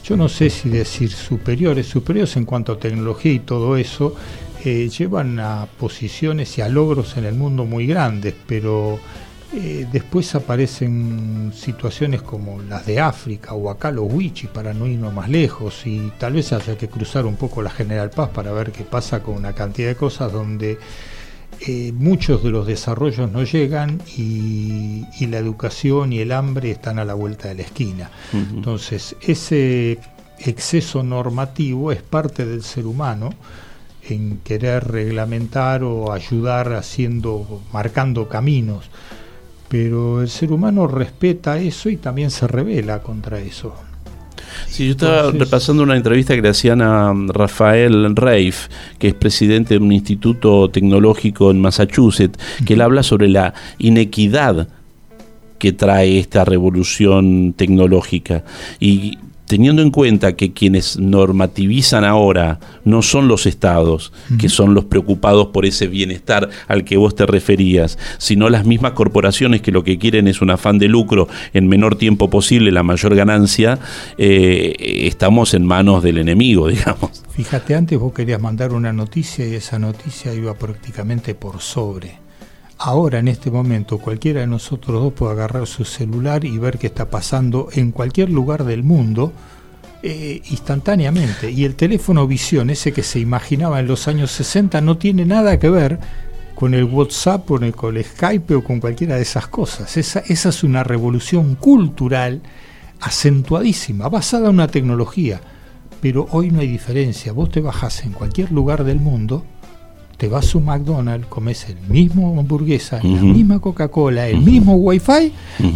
[0.04, 4.14] yo no sé si decir superiores, superiores en cuanto a tecnología y todo eso,
[4.64, 8.98] eh, llevan a posiciones y a logros en el mundo muy grandes, pero
[9.54, 15.14] eh, después aparecen situaciones como las de África o acá los Wichis para no irnos
[15.14, 18.72] más lejos y tal vez haya que cruzar un poco la General Paz para ver
[18.72, 20.78] qué pasa con una cantidad de cosas donde
[21.60, 27.04] eh, muchos de los desarrollos no llegan y, la educación y el hambre están a
[27.04, 28.10] la vuelta de la esquina.
[28.32, 29.98] Entonces, ese
[30.38, 33.30] exceso normativo es parte del ser humano
[34.08, 38.90] en querer reglamentar o ayudar haciendo, marcando caminos.
[39.68, 43.74] Pero el ser humano respeta eso y también se revela contra eso.
[44.68, 49.74] Sí, yo estaba repasando una entrevista que le hacían a Rafael Reif, que es presidente
[49.74, 54.68] de un instituto tecnológico en Massachusetts, que él habla sobre la inequidad
[55.58, 58.44] que trae esta revolución tecnológica.
[58.80, 64.84] Y teniendo en cuenta que quienes normativizan ahora no son los estados, que son los
[64.84, 69.84] preocupados por ese bienestar al que vos te referías, sino las mismas corporaciones que lo
[69.84, 73.78] que quieren es un afán de lucro en menor tiempo posible, la mayor ganancia,
[74.18, 77.22] eh, estamos en manos del enemigo, digamos.
[77.30, 82.25] Fíjate, antes vos querías mandar una noticia y esa noticia iba prácticamente por sobre
[82.78, 86.88] Ahora, en este momento, cualquiera de nosotros dos puede agarrar su celular y ver qué
[86.88, 89.32] está pasando en cualquier lugar del mundo
[90.02, 91.50] eh, instantáneamente.
[91.50, 95.58] Y el teléfono visión, ese que se imaginaba en los años 60, no tiene nada
[95.58, 95.98] que ver
[96.54, 99.96] con el WhatsApp o con el Skype o con cualquiera de esas cosas.
[99.96, 102.42] Esa, esa es una revolución cultural
[103.00, 105.40] acentuadísima, basada en una tecnología.
[106.02, 107.32] Pero hoy no hay diferencia.
[107.32, 109.44] Vos te bajás en cualquier lugar del mundo
[110.16, 115.32] te vas a un McDonald's, comes el mismo hamburguesa, la misma Coca-Cola, el mismo Wi-Fi,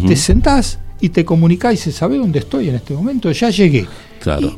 [0.07, 3.85] te sentás y te comunicás y se sabe dónde estoy en este momento, ya llegué.
[4.19, 4.55] Claro.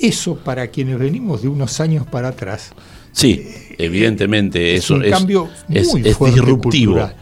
[0.00, 2.72] eso para quienes venimos de unos años para atrás.
[3.12, 3.46] Sí,
[3.78, 6.92] evidentemente, es eso un es, cambio muy es, es fuerte disruptivo.
[6.94, 7.16] cultural.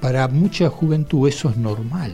[0.00, 2.12] Para mucha juventud eso es normal.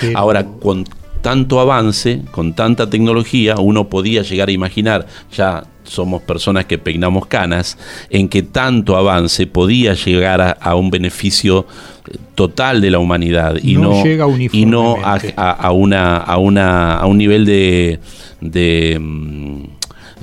[0.00, 0.84] Pero- Ahora, con
[1.22, 7.26] tanto avance, con tanta tecnología, uno podía llegar a imaginar, ya somos personas que peinamos
[7.26, 7.76] canas,
[8.10, 11.66] en que tanto avance podía llegar a, a un beneficio
[12.10, 15.34] eh, total de la humanidad y No no, llega y no a, uniformemente.
[15.36, 17.98] a- a una, a, una, a un nivel de...
[18.40, 19.62] de mm,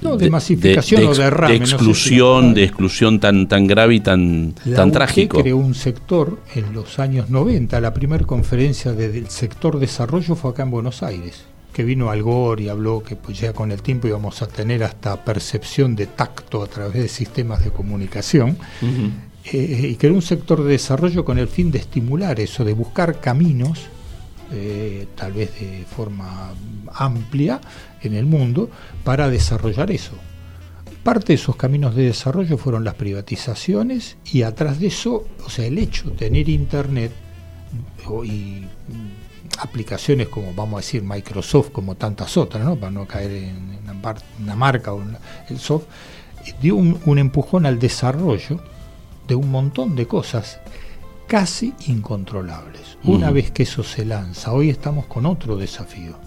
[0.02, 4.00] No, de masificación o no sé si la exclusión, de exclusión tan, tan grave y
[4.00, 5.42] tan, La tan UG trágico.
[5.42, 7.82] creó un sector en los años 90.
[7.82, 11.44] La primera conferencia de- del sector desarrollo fue acá en Buenos Aires,
[11.78, 14.84] que vino Al Gore y habló que pues, ya con el tiempo íbamos a tener
[14.84, 18.58] hasta percepción de tacto a través de sistemas de comunicación.
[19.44, 23.20] Eh, y creó un sector de desarrollo con el fin de estimular eso, de buscar
[23.20, 23.90] caminos,
[24.52, 26.52] eh, tal vez de forma
[26.96, 27.62] amplia
[28.02, 28.72] en el mundo,
[29.04, 30.14] para desarrollar eso.
[31.04, 35.68] Parte de esos caminos de desarrollo fueron las privatizaciones y atrás de eso, o sea,
[35.68, 37.12] el hecho de tener Internet
[38.26, 38.64] y
[39.60, 42.76] aplicaciones como, vamos a decir, Microsoft, como tantas otras, ¿no?
[42.76, 45.18] para no caer en una, par- una marca o en
[45.50, 45.86] el soft,
[46.46, 48.60] eh, dio un, un empujón al desarrollo
[49.28, 50.60] de un montón de cosas
[51.28, 52.98] casi incontrolables.
[53.04, 56.18] Una vez que eso se lanza, hoy estamos con otro desafío.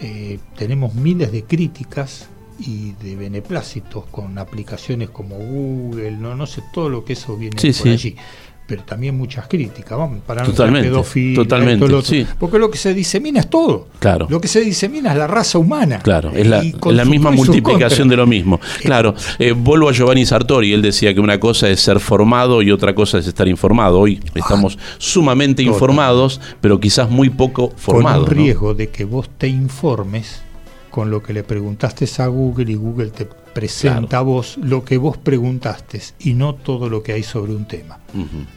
[0.00, 2.28] Eh, tenemos miles de críticas
[2.58, 7.58] y de beneplácitos con aplicaciones como Google, no, no sé todo lo que eso viene
[7.60, 7.88] Sí, por sí.
[7.90, 8.16] allí.
[8.66, 12.26] Pero también muchas críticas, vamos, para Totalmente, pedofilia, totalmente, lo sí.
[12.38, 13.86] Porque lo que se disemina es todo.
[14.00, 14.26] Claro.
[14.28, 16.00] Lo que se disemina es la raza humana.
[16.00, 18.60] Claro, es la, misma multiplicación de lo mismo.
[18.82, 22.72] Claro, eh, vuelvo a Giovanni Sartori, él decía que una cosa es ser formado y
[22.72, 24.00] otra cosa es estar informado.
[24.00, 25.74] Hoy estamos sumamente total.
[25.74, 28.24] informados, pero quizás muy poco formados.
[28.24, 28.44] con un ¿no?
[28.44, 30.42] riesgo de que vos te informes
[30.90, 33.28] con lo que le preguntaste a Google y Google te
[33.60, 34.24] presenta Claro.
[34.26, 37.98] vos lo que vos preguntaste y no todo lo que hay sobre un tema.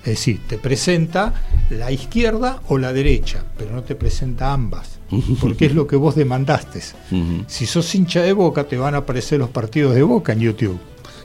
[0.04, 1.34] Es decir, te presenta
[1.70, 5.00] la izquierda o la derecha, pero no te presenta ambas,
[5.42, 6.82] porque es lo que vos demandaste.
[7.48, 10.80] Si sos hincha de Boca, te van a aparecer los partidos de Boca en YouTube,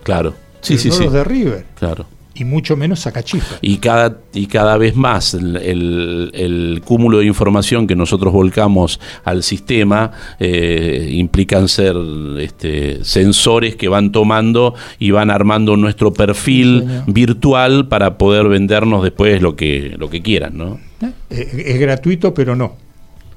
[0.05, 1.05] Claro, sí, sí, no sí.
[1.05, 2.07] los de River, Claro.
[2.35, 3.57] Y mucho menos Sacachispa.
[3.63, 8.99] Y cada, y cada vez más el, el- el cúmulo de información que nosotros volcamos
[9.25, 10.11] al sistema
[10.41, 11.97] eh, implican ser
[12.41, 19.03] este, sensores que van tomando y van armando nuestro perfil Sí, virtual para poder vendernos
[19.05, 20.81] después lo que, lo que quieran, ¿no?
[21.31, 22.77] Eh, es gratuito, pero no.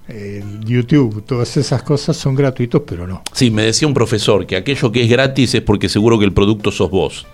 [0.09, 3.21] Eh, YouTube, todas esas cosas son gratuitos, pero no.
[3.33, 6.31] Sí, me decía un profesor que aquello que es gratis es porque seguro que el
[6.33, 7.27] producto sos vos.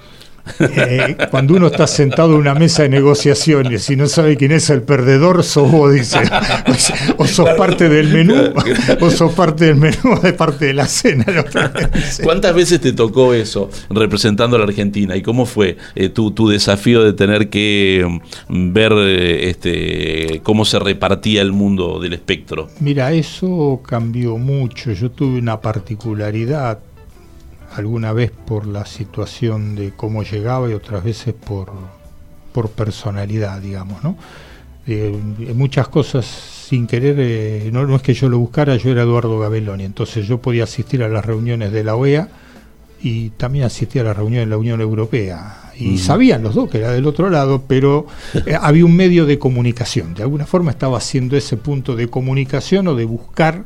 [0.60, 4.70] Eh, cuando uno está sentado en una mesa de negociaciones y no sabe quién es
[4.70, 6.20] el perdedor, sos vos, dice.
[6.68, 8.54] O, sea, o sos parte del menú,
[9.00, 11.26] o sos parte del menú de parte de la cena.
[12.24, 15.16] ¿Cuántas veces te tocó eso representando a la Argentina?
[15.16, 20.66] ¿Y cómo fue eh, tu, tu desafío de tener que mm, ver eh, este, cómo
[20.66, 22.70] se repartía el mundo del espectro?
[22.80, 24.92] Mira, eso cambió mucho.
[24.92, 26.80] Yo tuve una particularidad
[27.76, 31.72] alguna vez por la situación de cómo llegaba y otras veces por,
[32.52, 34.16] por personalidad, digamos, ¿no?
[34.86, 35.18] Eh,
[35.56, 39.40] muchas cosas sin querer, eh, no, no es que yo lo buscara, yo era Eduardo
[39.40, 42.28] Gabelloni, entonces yo podía asistir a las reuniones de la OEA
[43.02, 45.72] y también asistía a las reuniones de la Unión Europea.
[45.76, 45.98] Y Ujú.
[45.98, 48.08] sabían los dos que era del otro lado, pero
[48.46, 50.14] eh, había un medio de comunicación.
[50.14, 53.64] De alguna forma estaba haciendo ese punto de comunicación o de buscar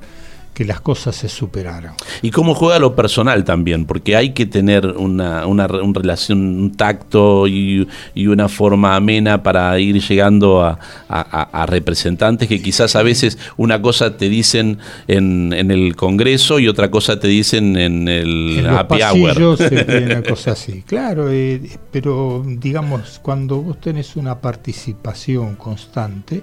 [0.58, 1.94] que las cosas se superaran.
[2.24, 6.72] Y cómo juega lo personal también, porque hay que tener una, una, una relación, un
[6.76, 13.04] tacto y, y una forma amena para ir llegando a, a- representantes que quizás a
[13.04, 18.08] veces una cosa te dicen en, en el Congreso y otra cosa te dicen en
[18.08, 19.38] el en los happy hour.
[20.06, 20.82] una cosa así.
[20.88, 26.42] Claro, eh, pero digamos, cuando vos tenés una participación constante,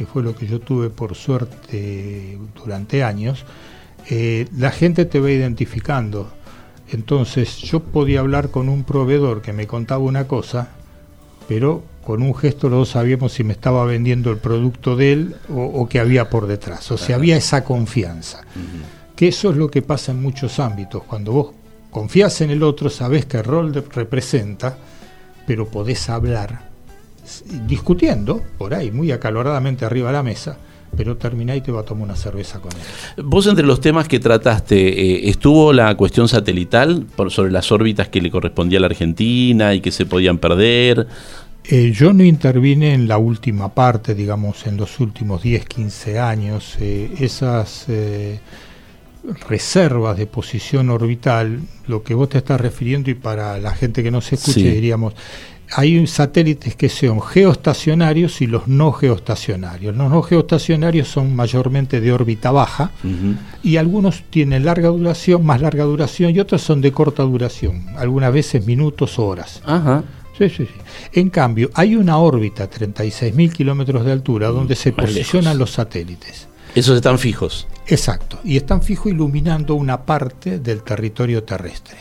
[0.00, 3.44] que fue lo que yo tuve por suerte durante años,
[4.08, 6.32] eh, la gente te va identificando.
[6.90, 10.70] Entonces yo podía hablar con un proveedor que me contaba una cosa,
[11.46, 15.36] pero con un gesto los dos sabíamos si me estaba vendiendo el producto de él
[15.50, 16.90] o, o qué había por detrás.
[16.90, 18.40] O sea, había esa confianza.
[19.14, 21.02] Que eso es lo que pasa en muchos ámbitos.
[21.02, 21.52] Cuando vos
[21.90, 24.78] confías en el otro, sabés qué rol representa,
[25.46, 26.69] pero podés hablar
[27.66, 30.58] discutiendo por ahí, muy acaloradamente arriba de la mesa,
[30.96, 33.24] pero terminá y te va a tomar una cerveza con él.
[33.24, 38.08] Vos entre los temas que trataste, eh, ¿estuvo la cuestión satelital por, sobre las órbitas
[38.08, 41.06] que le correspondía a la Argentina y que se podían perder?
[41.64, 46.76] Eh, yo no intervine en la última parte, digamos, en los últimos 10, 15 años.
[46.80, 48.40] Eh, esas, eh,
[49.48, 54.10] reservas de posición orbital, lo que vos te estás refiriendo y para la gente que
[54.10, 54.70] no se escuche Sí.
[54.70, 55.14] diríamos,
[55.72, 59.96] hay satélites que son geoestacionarios y los no geoestacionarios.
[59.96, 62.90] Los no geoestacionarios son mayormente de órbita baja
[63.62, 68.32] y algunos tienen larga duración, más larga duración y otros son de corta duración, algunas
[68.32, 69.62] veces minutos o horas.
[69.64, 70.04] Ajá.
[70.36, 70.72] Sí, sí, sí.
[71.12, 75.58] En cambio, hay una órbita a 36.000 kilómetros de altura donde se posicionan lejos.
[75.58, 76.48] los satélites.
[76.74, 77.66] Esos están fijos.
[77.86, 81.96] Exacto, y están fijo iluminando una parte del territorio terrestre.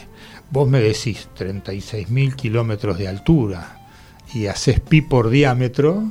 [0.52, 3.76] Vos me decís 36.000 kilómetros de altura
[4.34, 6.04] y haces pi por diámetro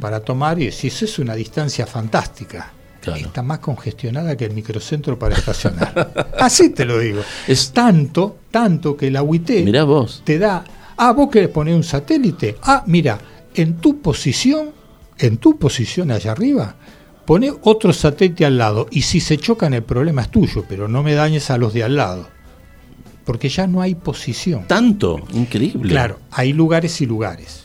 [0.00, 2.72] para tomar y decís, es una distancia fantástica.
[3.00, 3.20] Claro.
[3.20, 6.32] Está más congestionada que el microcentro para estacionar.
[6.40, 7.20] Así te lo digo.
[7.46, 10.22] Es- tanto, tanto que la UIT Mirá vos.
[10.24, 10.64] te da,
[10.96, 13.18] ah, vos querés poner un satélite, ah, mira,
[13.54, 14.70] en tu posición,
[15.18, 16.76] en tu posición allá arriba,
[17.26, 21.02] pone otro satélite al lado y si se chocan el problema es tuyo, pero no
[21.02, 22.28] me dañes a los de al lado,
[23.24, 24.66] porque ya no hay posición.
[24.66, 25.22] Tanto.
[25.32, 25.88] Increíble.
[25.90, 27.62] Claro, hay lugares y lugares.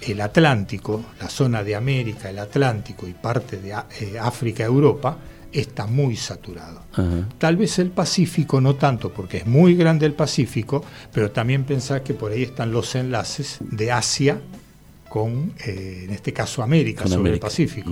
[0.00, 5.16] El Atlántico, la zona de América, el Atlántico y parte de eh, África, Europa,
[5.52, 6.82] está muy saturado.
[7.38, 12.02] Tal vez el Pacífico no tanto, porque es muy grande el Pacífico, pero también pensar
[12.02, 14.40] que por ahí están los enlaces de Asia
[15.08, 17.46] con, eh, en este caso, América Con sobre América.
[17.46, 17.90] el Pacífico.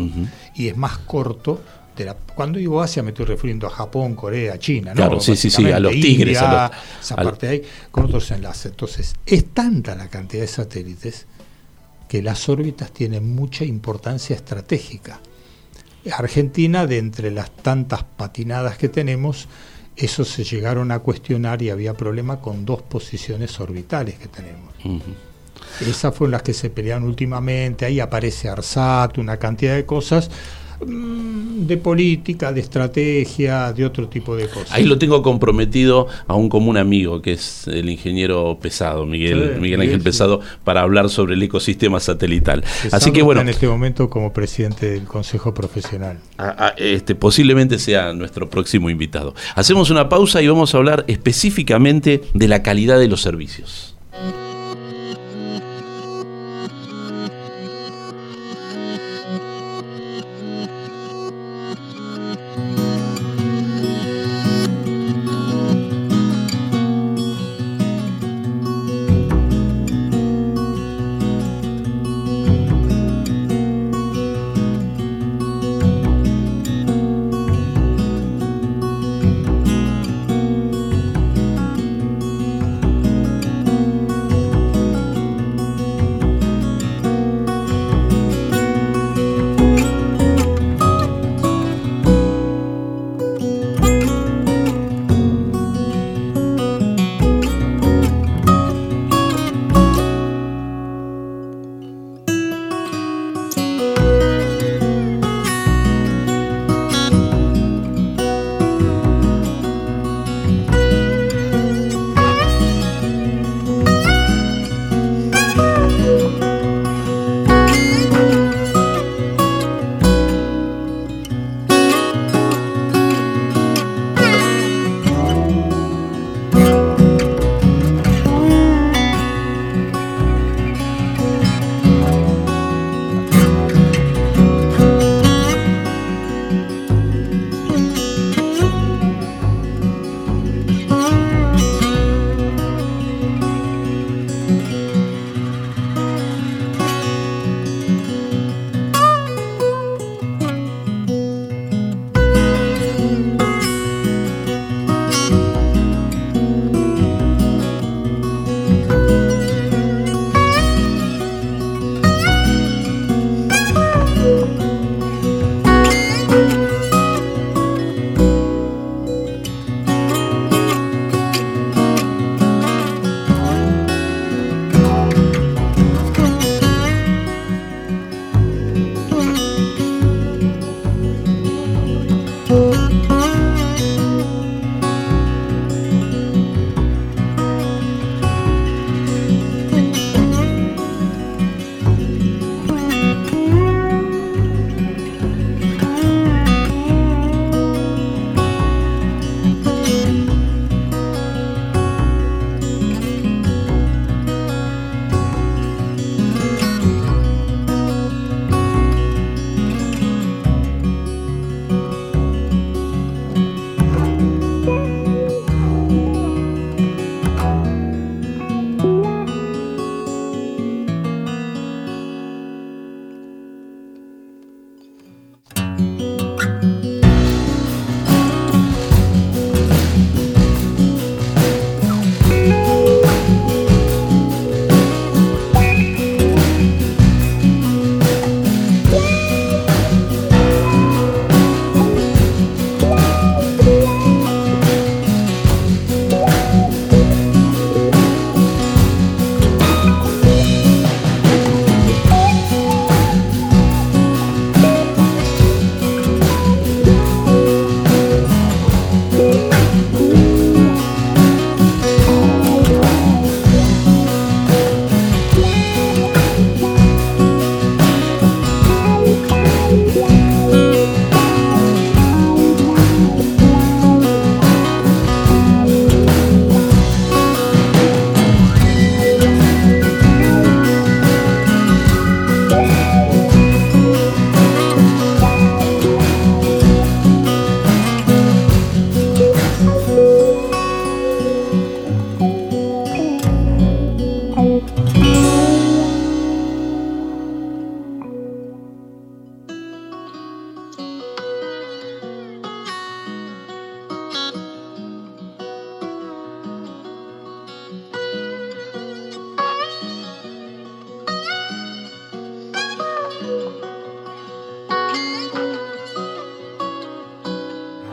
[0.55, 1.61] Y es más corto.
[2.05, 4.97] La, cuando digo Asia me estoy refiriendo a Japón, Corea, China, ¿no?
[4.97, 8.05] Claro, sí, sí, sí, a los tigres, a los- esa al- parte de ahí, con
[8.05, 8.67] otros enlaces.
[8.73, 11.27] Entonces, es tanta la cantidad de satélites
[12.09, 15.21] que las órbitas tienen mucha importancia estratégica.
[16.13, 19.49] Argentina, de entre las tantas patinadas que tenemos,
[19.97, 24.73] eso se llegaron a cuestionar y había problema con dos posiciones orbitales que tenemos.
[25.87, 30.31] Esas fueron las que se pelearon últimamente, ahí aparece ARSAT, una cantidad de cosas
[30.87, 34.73] de política, de estrategia, de otro tipo de cosas.
[34.73, 39.61] Ahí lo tengo comprometido a un común amigo, que es el ingeniero Pesado, Miguel, Sí,
[39.61, 40.05] Miguel Ángel sí.
[40.05, 42.63] Pesado, para hablar sobre el ecosistema satelital.
[42.63, 46.19] Pesado Así que está bueno, en este momento como presidente del Consejo Profesional.
[46.39, 49.35] a- a- este, posiblemente sea nuestro próximo invitado.
[49.55, 53.97] Hacemos una pausa y vamos a hablar específicamente de la calidad de los servicios.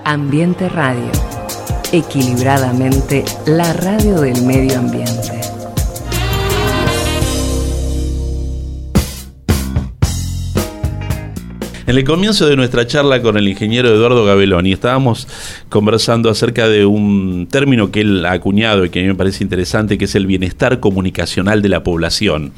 [0.10, 1.12] Ambiente Radio.
[1.91, 5.41] Equilibradamente, la radio del medio ambiente.
[11.88, 15.28] En el comienzo de nuestra charla con el ingeniero Eduardo Gabeloni estábamos
[15.68, 19.43] conversando acerca de un término que él ha acuñado y que a mí me parece
[19.43, 22.53] interesante, que es el bienestar comunicacional de la población.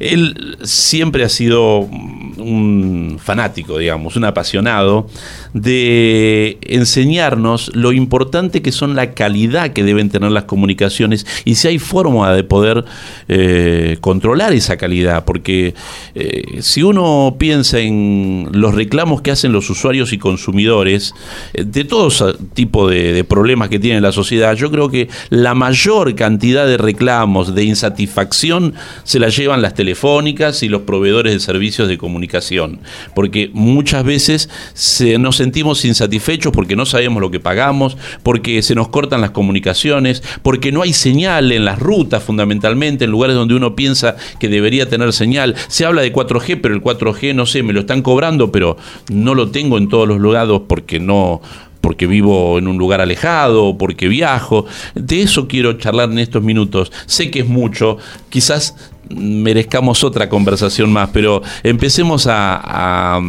[0.00, 5.08] Él siempre ha sido un fanático, digamos, un apasionado
[5.54, 11.68] de enseñarnos lo importante que son la calidad que deben tener las comunicaciones y si
[11.68, 12.84] hay forma de poder
[13.28, 15.74] eh, controlar esa calidad, porque
[16.14, 21.14] eh, si uno piensa en los reclamos que hacen los usuarios y consumidores
[21.54, 22.08] eh, de todo
[22.54, 26.76] tipo de, de problemas que tiene la sociedad, yo creo que la mayor cantidad de
[26.76, 28.74] reclamos, de insatisfacción,
[29.04, 32.80] se la llevan las telefónicas y los proveedores de servicios de comunicación,
[33.14, 38.74] porque muchas veces se, nos sentimos insatisfechos porque no sabemos lo que pagamos, porque se
[38.74, 43.54] nos cortan las comunicaciones, porque no hay señal en las rutas fundamentalmente, en lugares donde
[43.54, 45.56] uno piensa que debería tener señal.
[45.68, 48.76] Se habla de 4G, pero el 4G, no sé, me lo están cobrando, pero
[49.10, 51.40] no lo tengo en todos los lugares porque no
[51.80, 54.66] porque vivo en un lugar alejado, porque viajo.
[54.94, 56.92] De eso quiero charlar en estos minutos.
[57.06, 58.76] Sé que es mucho, quizás
[59.10, 63.20] merezcamos otra conversación más, pero empecemos a,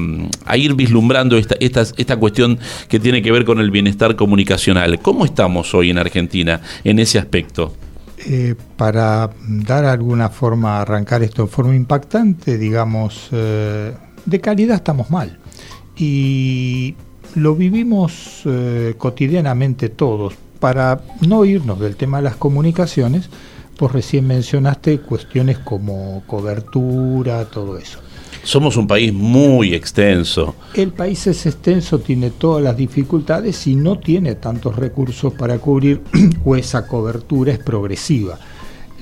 [0.55, 4.99] ir vislumbrando esta, cuestión que tiene que ver con el bienestar comunicacional.
[4.99, 7.73] ¿Cómo estamos hoy en Argentina en ese aspecto?
[8.25, 13.93] Eh, para dar alguna forma, arrancar esto de forma impactante, digamos, eh,
[14.25, 15.39] de calidad estamos mal.
[15.95, 16.95] Y
[17.35, 20.33] lo vivimos eh, cotidianamente todos.
[20.59, 23.29] Para no irnos del tema de las comunicaciones,
[23.79, 27.99] Vos recién mencionaste cuestiones como cobertura, todo eso.
[28.43, 30.55] Somos un país muy extenso.
[30.73, 36.01] El país es extenso, tiene todas las dificultades y no tiene tantos recursos para cubrir
[36.45, 38.37] o esa cobertura es progresiva.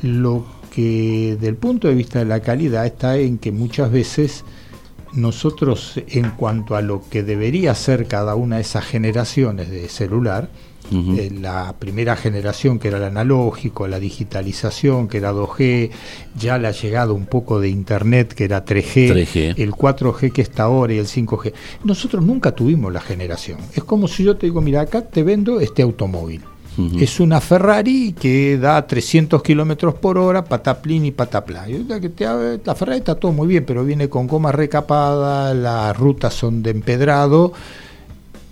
[0.03, 4.43] Lo que del punto de vista de la calidad está en que muchas veces
[5.13, 10.49] nosotros en cuanto a lo que debería ser cada una de esas generaciones de celular,
[10.91, 15.91] eh, la primera generación que era el analógico, la digitalización que era 2G,
[16.37, 20.93] ya la llegada un poco de Internet que era 3G, el 4G que está ahora
[20.93, 21.53] y el 5G.
[21.83, 23.59] Nosotros nunca tuvimos la generación.
[23.73, 26.41] Es como si yo te digo, mira, acá te vendo este automóvil.
[26.99, 31.65] Es una Ferrari que da 300 kilómetros por hora, pataplín y pataplá.
[31.67, 36.69] La Ferrari está todo muy bien, pero viene con goma recapada, las rutas son de
[36.69, 37.51] empedrado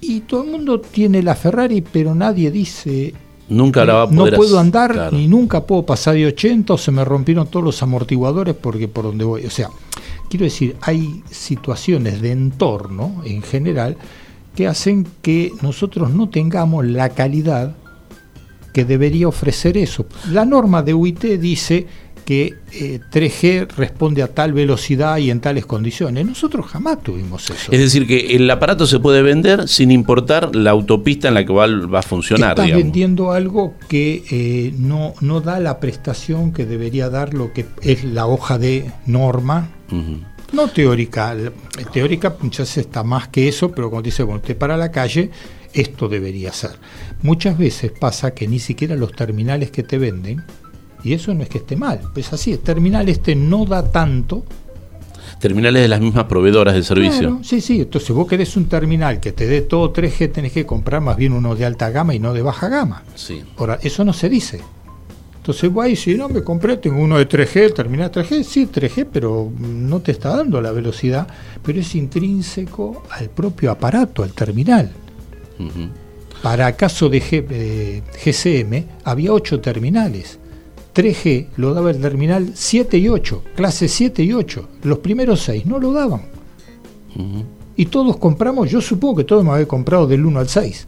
[0.08, 3.14] y todo el mundo tiene la Ferrari, pero nadie dice
[3.47, 6.78] Nunca la va a poder No puedo andar ni nunca puedo pasar de 80 o
[6.78, 9.45] se me rompieron todos los amortiguadores porque por donde voy.
[9.45, 9.70] O sea,
[10.30, 13.97] quiero decir, hay situaciones de entorno en general
[14.56, 17.76] que hacen que nosotros no tengamos la calidad
[18.74, 20.06] que debería ofrecer eso.
[20.32, 21.88] La norma de UIT dice
[22.26, 26.26] que 3G eh, responde a tal velocidad y en tales condiciones.
[26.26, 27.71] Nosotros jamás tuvimos eso.
[27.71, 31.53] Es decir, que el aparato se puede vender sin importar la autopista en la que
[31.53, 32.59] va, a funcionar.
[32.59, 37.65] Estás vendiendo algo que eh, no, no da la prestación que debería dar lo que
[37.82, 39.69] es la hoja de norma.
[40.51, 41.36] No teórica,
[41.93, 45.30] teórica muchas veces está más que eso, pero cuando dice, bueno, usted para la calle,
[45.73, 46.71] esto debería ser.
[47.21, 50.43] Muchas veces pasa que ni siquiera los terminales que te venden
[51.06, 54.43] y eso no es que esté mal, pues así, el terminal este no da tanto.
[55.39, 57.41] Terminales de las mismas proveedoras de servicio.
[57.43, 61.01] sí, sí, entonces vos querés un terminal que te dé todo 3G, tenés que comprar
[61.01, 63.03] más bien uno de alta gama y no de baja gama.
[63.14, 63.43] Sí.
[63.58, 64.62] Ahora, eso no se dice.
[65.38, 69.06] Entonces vos ahí, si no me compré, tengo uno de 3G, terminal 3G, sí, 3G,
[69.14, 71.28] pero no te está dando la velocidad,
[71.62, 74.91] pero es intrínseco al propio aparato, al terminal.
[76.41, 80.39] Para caso de GCM, eh, había ocho terminales
[80.96, 84.70] 3G lo daba el terminal 7 y 8, clase 7 y 8.
[84.84, 86.22] Los primeros 6 no lo daban.
[87.76, 90.88] Y todos compramos, yo supongo que todos me habían comprado del 1 al 6.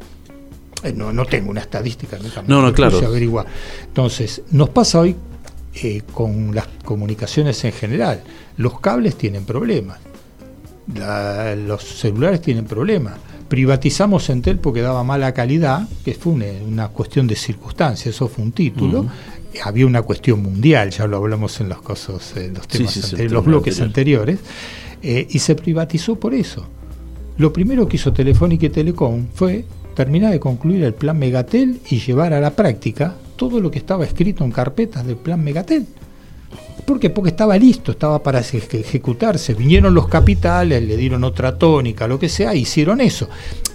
[0.83, 3.05] Eh, no, no tengo una estadística, no, no, claro.
[3.05, 3.47] averiguar.
[3.87, 5.15] Entonces, nos pasa hoy
[5.83, 8.23] eh, con las comunicaciones en general.
[8.57, 9.99] Los cables tienen problemas,
[10.87, 13.15] los celulares tienen problemas.
[13.47, 18.51] Privatizamos Entel porque daba mala calidad, que fue una, cuestión de circunstancias, eso fue un
[18.51, 19.07] título
[19.63, 23.81] había una cuestión mundial, ya lo hablamos en los cosas, en los temas los bloques
[23.81, 24.39] anteriores,
[25.01, 26.67] eh, y se privatizó por eso.
[27.37, 31.99] Lo primero que hizo Telefónica y Telecom fue terminar de concluir el plan Megatel y
[31.99, 35.85] llevar a la práctica todo lo que estaba escrito en carpetas del plan Megatel.
[36.85, 37.09] ¿Por qué?
[37.09, 39.53] Porque estaba listo, estaba para ejecutarse.
[39.53, 43.27] Vinieron los capitales, le dieron otra tónica, lo que sea, hicieron eso.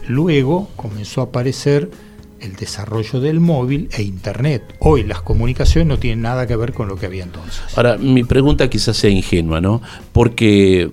[0.09, 1.91] Luego comenzó a aparecer
[2.43, 4.75] el desarrollo del móvil e Internet.
[4.79, 7.63] Hoy las comunicaciones no tienen nada que ver con lo que había entonces.
[7.77, 9.81] Ahora, mi pregunta quizás sea ingenua, ¿no?
[10.13, 10.91] Porque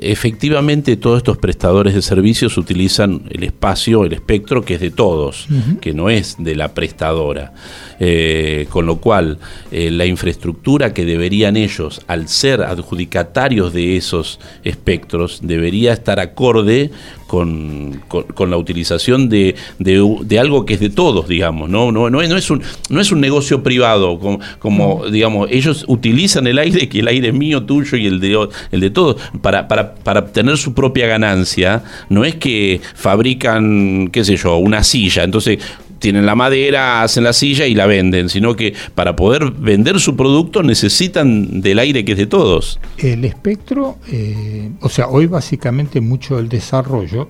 [0.00, 5.48] efectivamente todos estos prestadores de servicios utilizan el espacio, el espectro que es de todos,
[5.80, 7.52] que no es de la prestadora.
[8.00, 9.38] Eh, con lo cual,
[9.72, 16.92] eh, la infraestructura que deberían ellos, al ser adjudicatarios de esos espectros, debería estar acorde
[17.28, 21.92] con, con, la utilización de, de, algo que es de todos, digamos, ¿no?
[21.92, 26.58] No, no, es, un, no es un negocio privado, como, como digamos, ellos utilizan el
[26.58, 29.94] aire, que el aire es mío, tuyo y el de, el de todos, para, para,
[29.94, 35.58] para obtener su propia ganancia, no es que fabrican, qué sé yo, una silla, entonces
[35.98, 40.16] tienen la madera, hacen la silla y la venden, sino que para poder vender su
[40.16, 42.80] producto necesitan del aire que es de todos.
[42.98, 47.28] El espectro, eh, o sea, hoy básicamente mucho del desarrollo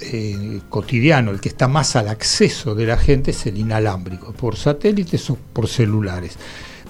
[0.00, 4.56] eh, cotidiano, el que está más al acceso de la gente es el inalámbrico, por
[4.56, 6.36] satélites o por celulares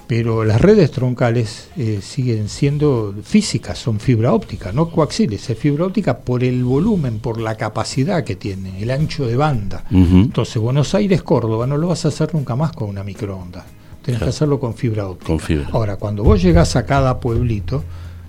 [0.07, 5.87] pero las redes troncales eh, siguen siendo físicas, son fibra óptica, no coaxiles, es fibra
[5.87, 9.85] óptica por el volumen, por la capacidad que tiene, el ancho de banda.
[9.91, 13.65] Entonces, Buenos Aires, Córdoba, no lo vas a hacer nunca más con una microonda,
[14.03, 15.33] tienes que hacerlo con fibra óptica.
[15.73, 17.83] Ahora, cuando vos llegás a cada pueblito,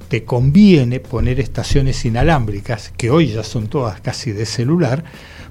[0.07, 5.03] te conviene poner estaciones inalámbricas, que hoy ya son todas casi de celular,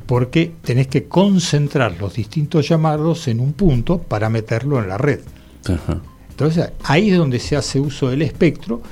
[0.07, 5.21] porque tenés que concentrar los distintos llamados en un punto para meterlo en la red.
[5.67, 6.01] Ajá.
[6.35, 8.83] Entonces ahí es donde se hace uso del espectro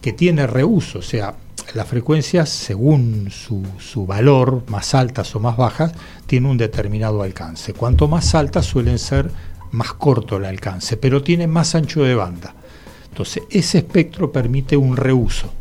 [0.00, 1.34] que tiene reuso, o sea,
[1.74, 5.92] las frecuencias según su, su, valor, más altas o más bajas,
[6.26, 7.72] tiene un determinado alcance.
[7.72, 9.30] Cuanto más altas suelen ser
[9.72, 12.54] más corto el alcance, pero tiene más ancho de banda.
[13.08, 15.52] Entonces ese espectro permite un reuso.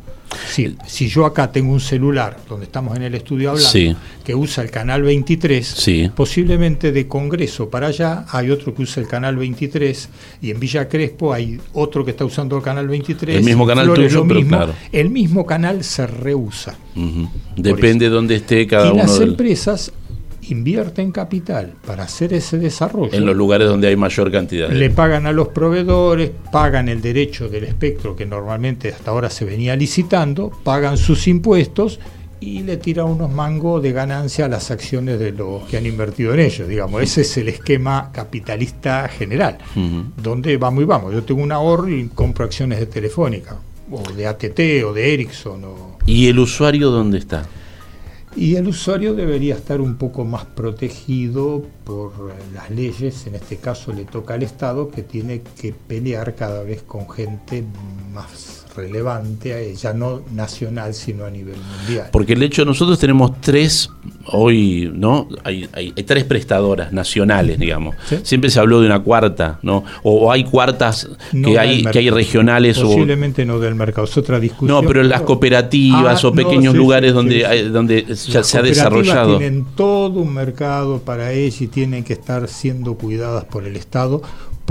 [0.49, 4.63] Si, si yo acá tengo un celular donde estamos en el estudio hablando que usa
[4.63, 10.09] el canal 23, posiblemente de Congreso para allá hay otro que usa el canal 23
[10.41, 13.37] y en Villa Crespo hay otro que está usando el canal 23.
[13.37, 14.73] El mismo canal tuyo, pero claro.
[14.91, 16.77] El mismo canal se reusa.
[17.55, 19.03] Depende de dónde esté cada y uno.
[19.03, 19.91] Las empresas
[20.49, 23.13] invierten capital para hacer ese desarrollo.
[23.13, 24.69] En los lugares donde hay mayor cantidad.
[24.69, 29.45] Le pagan a los proveedores, pagan el derecho del espectro que normalmente hasta ahora se
[29.45, 31.99] venía licitando, pagan sus impuestos
[32.39, 36.33] y le tiran unos mangos de ganancia a las acciones de los que han invertido
[36.33, 36.67] en ellos.
[36.67, 39.59] Digamos, ese es el esquema capitalista general,
[40.17, 41.13] donde vamos y vamos.
[41.13, 43.57] Yo tengo un ahorro y compro acciones de Telefónica,
[43.91, 45.63] o de ATT, o de Ericsson.
[45.65, 45.97] O...
[46.07, 47.45] ¿Y el usuario dónde está?
[48.35, 52.13] Y el usuario debería estar un poco más protegido por
[52.53, 56.81] las leyes, en este caso le toca al Estado que tiene que pelear cada vez
[56.81, 57.63] con gente
[58.13, 62.09] más relevante, ya no nacional, sino a nivel mundial.
[62.11, 63.89] Porque el hecho, nosotros tenemos tres,
[64.27, 65.27] hoy, ¿no?
[65.43, 67.95] Hay, hay, tres prestadoras nacionales, digamos.
[68.23, 69.83] Siempre se habló de una cuarta, ¿no?
[70.03, 72.79] O, hay cuartas que, hay, que hay regionales.
[72.79, 74.67] Posiblemente no del mercado, es otra discusión.
[74.67, 79.37] No, pero las cooperativas ah, o pequeños lugares donde, donde ya se ha desarrollado.
[79.37, 84.21] Tienen todo un mercado para ellos y tienen que estar siendo cuidadas por el Estado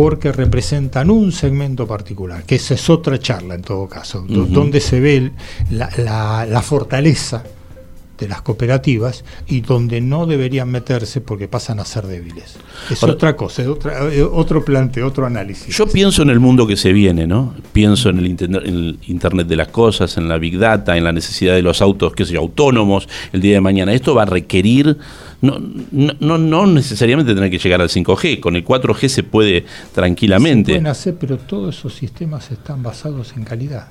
[0.00, 4.98] porque representan un segmento particular, que esa es otra charla en todo caso, donde se
[4.98, 5.30] ve
[5.68, 7.44] la, fortaleza
[8.18, 12.56] de las cooperativas y donde no deberían meterse porque pasan a ser débiles.
[12.90, 15.76] Es otra cosa, es eh, otro plante, otro análisis.
[15.76, 17.54] Yo pienso en el mundo que se viene, ¿no?
[17.74, 21.04] Pienso en el, internet, en el Internet de las cosas, en la Big Data, en
[21.04, 23.92] la necesidad de los autos, qué sé yo, autónomos el día de mañana.
[23.92, 24.96] Esto va a requerir
[25.42, 25.58] no,
[26.20, 29.64] no, no necesariamente tener que llegar al 5G, con el 4G se puede
[29.94, 30.72] tranquilamente.
[30.72, 33.88] Se pueden hacer, pero todos esos sistemas están basados en calidad.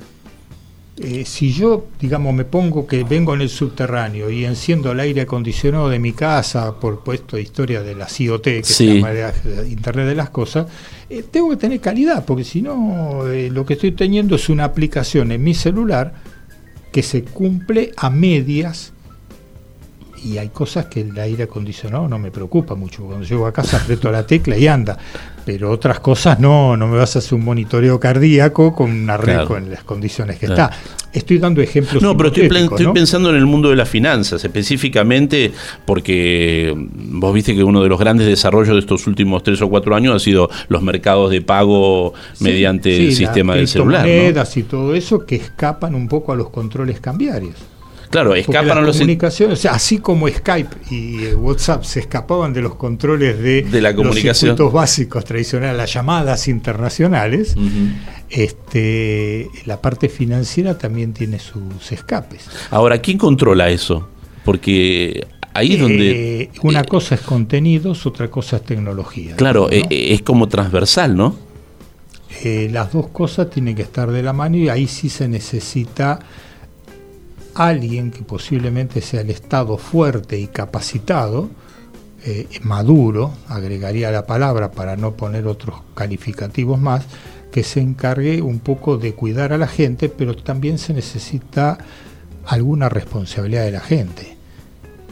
[1.02, 5.22] Eh, si yo, digamos, me pongo que vengo en el subterráneo y enciendo el aire
[5.22, 9.14] acondicionado de mi casa, por puesto de historia de la IoT, que se llama
[9.66, 10.68] Internet de las Cosas,
[11.10, 14.66] eh, tengo que tener calidad, porque si no, eh, lo que estoy teniendo es una
[14.66, 16.16] aplicación en mi celular
[16.92, 18.92] que se cumple a medias
[20.24, 23.04] y hay cosas que el aire acondicionado no me preocupa mucho.
[23.04, 24.98] Cuando llego a casa aprieto la tecla y anda.
[25.46, 29.46] Pero otras cosas no, no me vas a hacer un monitoreo cardíaco con una red
[29.46, 30.70] con las condiciones que está.
[31.12, 32.04] Estoy dando ejemplos.
[32.04, 32.48] No, pero estoy,
[32.94, 35.52] pensando en el mundo de las finanzas, específicamente
[35.86, 39.96] porque vos viste que uno de los grandes desarrollos de estos últimos tres o cuatro
[39.96, 44.02] años ha sido los mercados de pago mediante el sistema del celular.
[44.02, 47.56] Monedas y todo eso que escapan un poco a los controles cambiarios.
[48.10, 52.62] Claro, escapan los comunicaciones, o sea, así como Skype y eh, WhatsApp se escapaban de
[52.62, 54.56] los controles de, la comunicación.
[54.58, 57.56] los básicos tradicionales, las llamadas internacionales,
[58.30, 62.50] este, la parte financiera también tiene sus escapes.
[62.72, 64.08] Ahora, ¿quién controla eso?
[64.44, 66.42] Porque ahí es donde...
[66.42, 69.36] Eh, una cosa es contenidos, otra cosa es tecnología.
[69.36, 71.50] Claro, es como transversal, ¿no?
[72.44, 76.20] las dos cosas tienen que estar de la mano y ahí sí se necesita
[77.60, 81.50] alguien que posiblemente sea el Estado fuerte y capacitado,
[82.26, 87.06] eh, maduro, agregaría la palabra para no poner otros calificativos más,
[87.52, 91.78] que se encargue un poco de cuidar a la gente, pero también se necesita
[92.46, 94.38] alguna responsabilidad de la gente.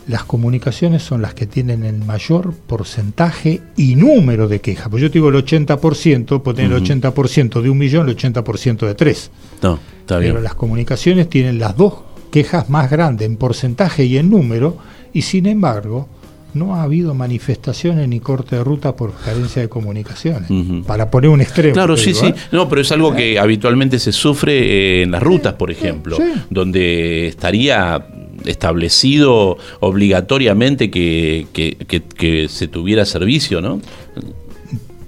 [0.07, 4.87] Las comunicaciones son las que tienen el mayor porcentaje y número de quejas.
[4.87, 8.95] Pues yo digo el 80%, puede tener el 80% de un millón, el 80% de
[8.95, 9.31] tres.
[9.61, 10.31] No, está bien.
[10.31, 14.77] Pero las comunicaciones tienen las dos quejas más grandes en porcentaje y en número,
[15.13, 16.07] y sin embargo,
[16.53, 20.49] no ha habido manifestaciones ni corte de ruta por carencia de comunicaciones.
[20.85, 21.73] Para poner un extremo.
[21.73, 22.27] Claro, sí, sí.
[22.27, 22.35] ¿eh?
[22.51, 23.39] No, pero es algo que ¿Eh?
[23.39, 26.17] habitualmente se sufre en las rutas, por ejemplo,
[26.49, 28.05] donde estaría
[28.45, 33.81] establecido obligatoriamente que, que, se tuviera servicio, ¿no?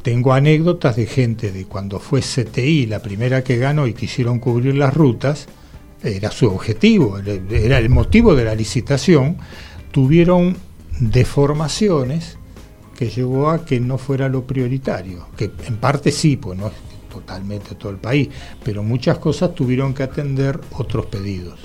[0.02, 4.76] Tengo anécdotas de gente de cuando fue CTI la primera que ganó y quisieron cubrir
[4.76, 5.48] las rutas,
[6.04, 9.38] era su objetivo, era el motivo de la licitación,
[9.92, 10.58] tuvieron
[11.00, 12.38] deformaciones
[12.98, 16.74] que llevó a que no fuera lo prioritario, que en parte sí, pues no es
[17.12, 18.30] totalmente todo el país,
[18.64, 21.60] pero muchas cosas tuvieron que atender otros pedidos.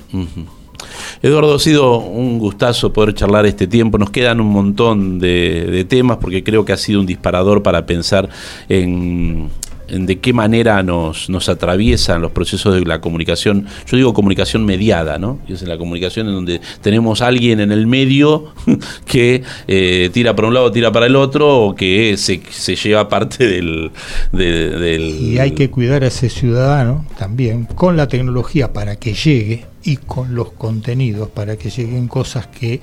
[1.23, 3.99] Eduardo, ha sido un gustazo poder charlar este tiempo.
[3.99, 8.29] Nos quedan un montón de, temas porque creo que ha sido un disparador para pensar
[8.69, 9.51] en,
[9.89, 13.67] de qué manera nos, nos atraviesan los procesos de la comunicación.
[13.87, 15.41] Yo digo comunicación mediada, ¿no?
[15.49, 18.53] es la comunicación en donde tenemos alguien en el medio
[19.07, 23.09] que eh, tira para un lado, tira para el otro, o que se, se lleva
[23.09, 23.91] parte del...
[24.33, 29.97] Y hay que cuidar a ese ciudadano también con la tecnología para que llegue y
[29.97, 32.81] con los contenidos para que lleguen cosas que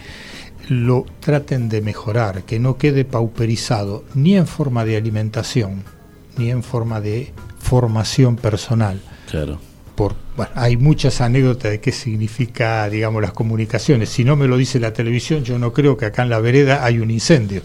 [0.69, 5.83] lo traten de mejorar, que no quede pauperizado ni en forma de alimentación,
[6.37, 8.99] ni en forma de formación personal.
[9.29, 9.59] Claro.
[9.95, 14.09] Por, bueno, hay muchas anécdotas de qué significa, digamos, las comunicaciones.
[14.09, 16.85] Si no me lo dice la televisión, yo no creo que acá en la vereda
[16.85, 17.61] hay un incendio.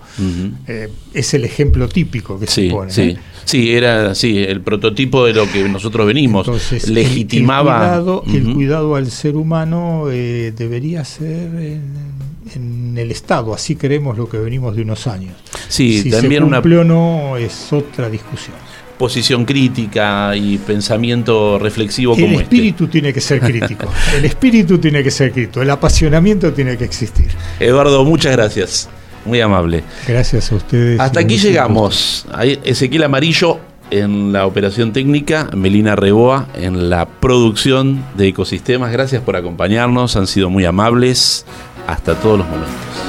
[0.67, 2.91] Eh, es el ejemplo típico que se pone.
[2.91, 3.03] Sí.
[3.03, 3.19] ¿eh?
[3.45, 6.47] sí, era sí, el prototipo de lo que nosotros venimos.
[6.47, 8.03] Entonces, legitimaba.
[8.27, 12.16] El, cuidado, al ser humano eh, debería ser en,
[12.55, 15.35] el Estado, así queremos lo que venimos de unos años.
[15.69, 18.57] Sí, si también se cumple o no es otra discusión.
[18.99, 22.43] Posición crítica y pensamiento reflexivo como el este.
[22.45, 23.93] espíritu tiene que ser crítico.
[24.17, 25.61] El espíritu tiene que ser crítico.
[25.61, 27.27] El apasionamiento tiene que existir.
[27.61, 28.89] Eduardo muchas gracias.
[29.27, 29.85] Muy amable.
[30.09, 32.27] Gracias a ustedes hasta aquí llegamos.
[32.65, 38.93] Ezequiel Amarillo en la operación técnica, Melina Reboa en la producción de ecosistemas.
[38.93, 41.45] Gracias por acompañarnos, han sido muy amables.
[41.87, 43.07] Hasta todos los momentos.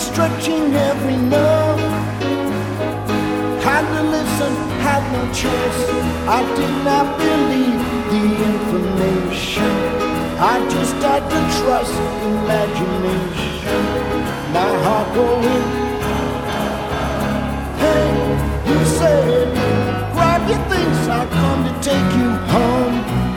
[0.00, 1.89] stretching every nerve.
[3.80, 4.52] Had to listen,
[4.84, 5.80] had no choice.
[6.28, 7.80] I did not believe
[8.12, 9.72] the information.
[10.36, 11.94] I just had to trust
[12.28, 13.80] imagination.
[14.52, 15.64] My heart going.
[17.80, 18.04] Hey,
[18.68, 19.48] you said,
[20.12, 23.29] grab your things, I'll come to take you home.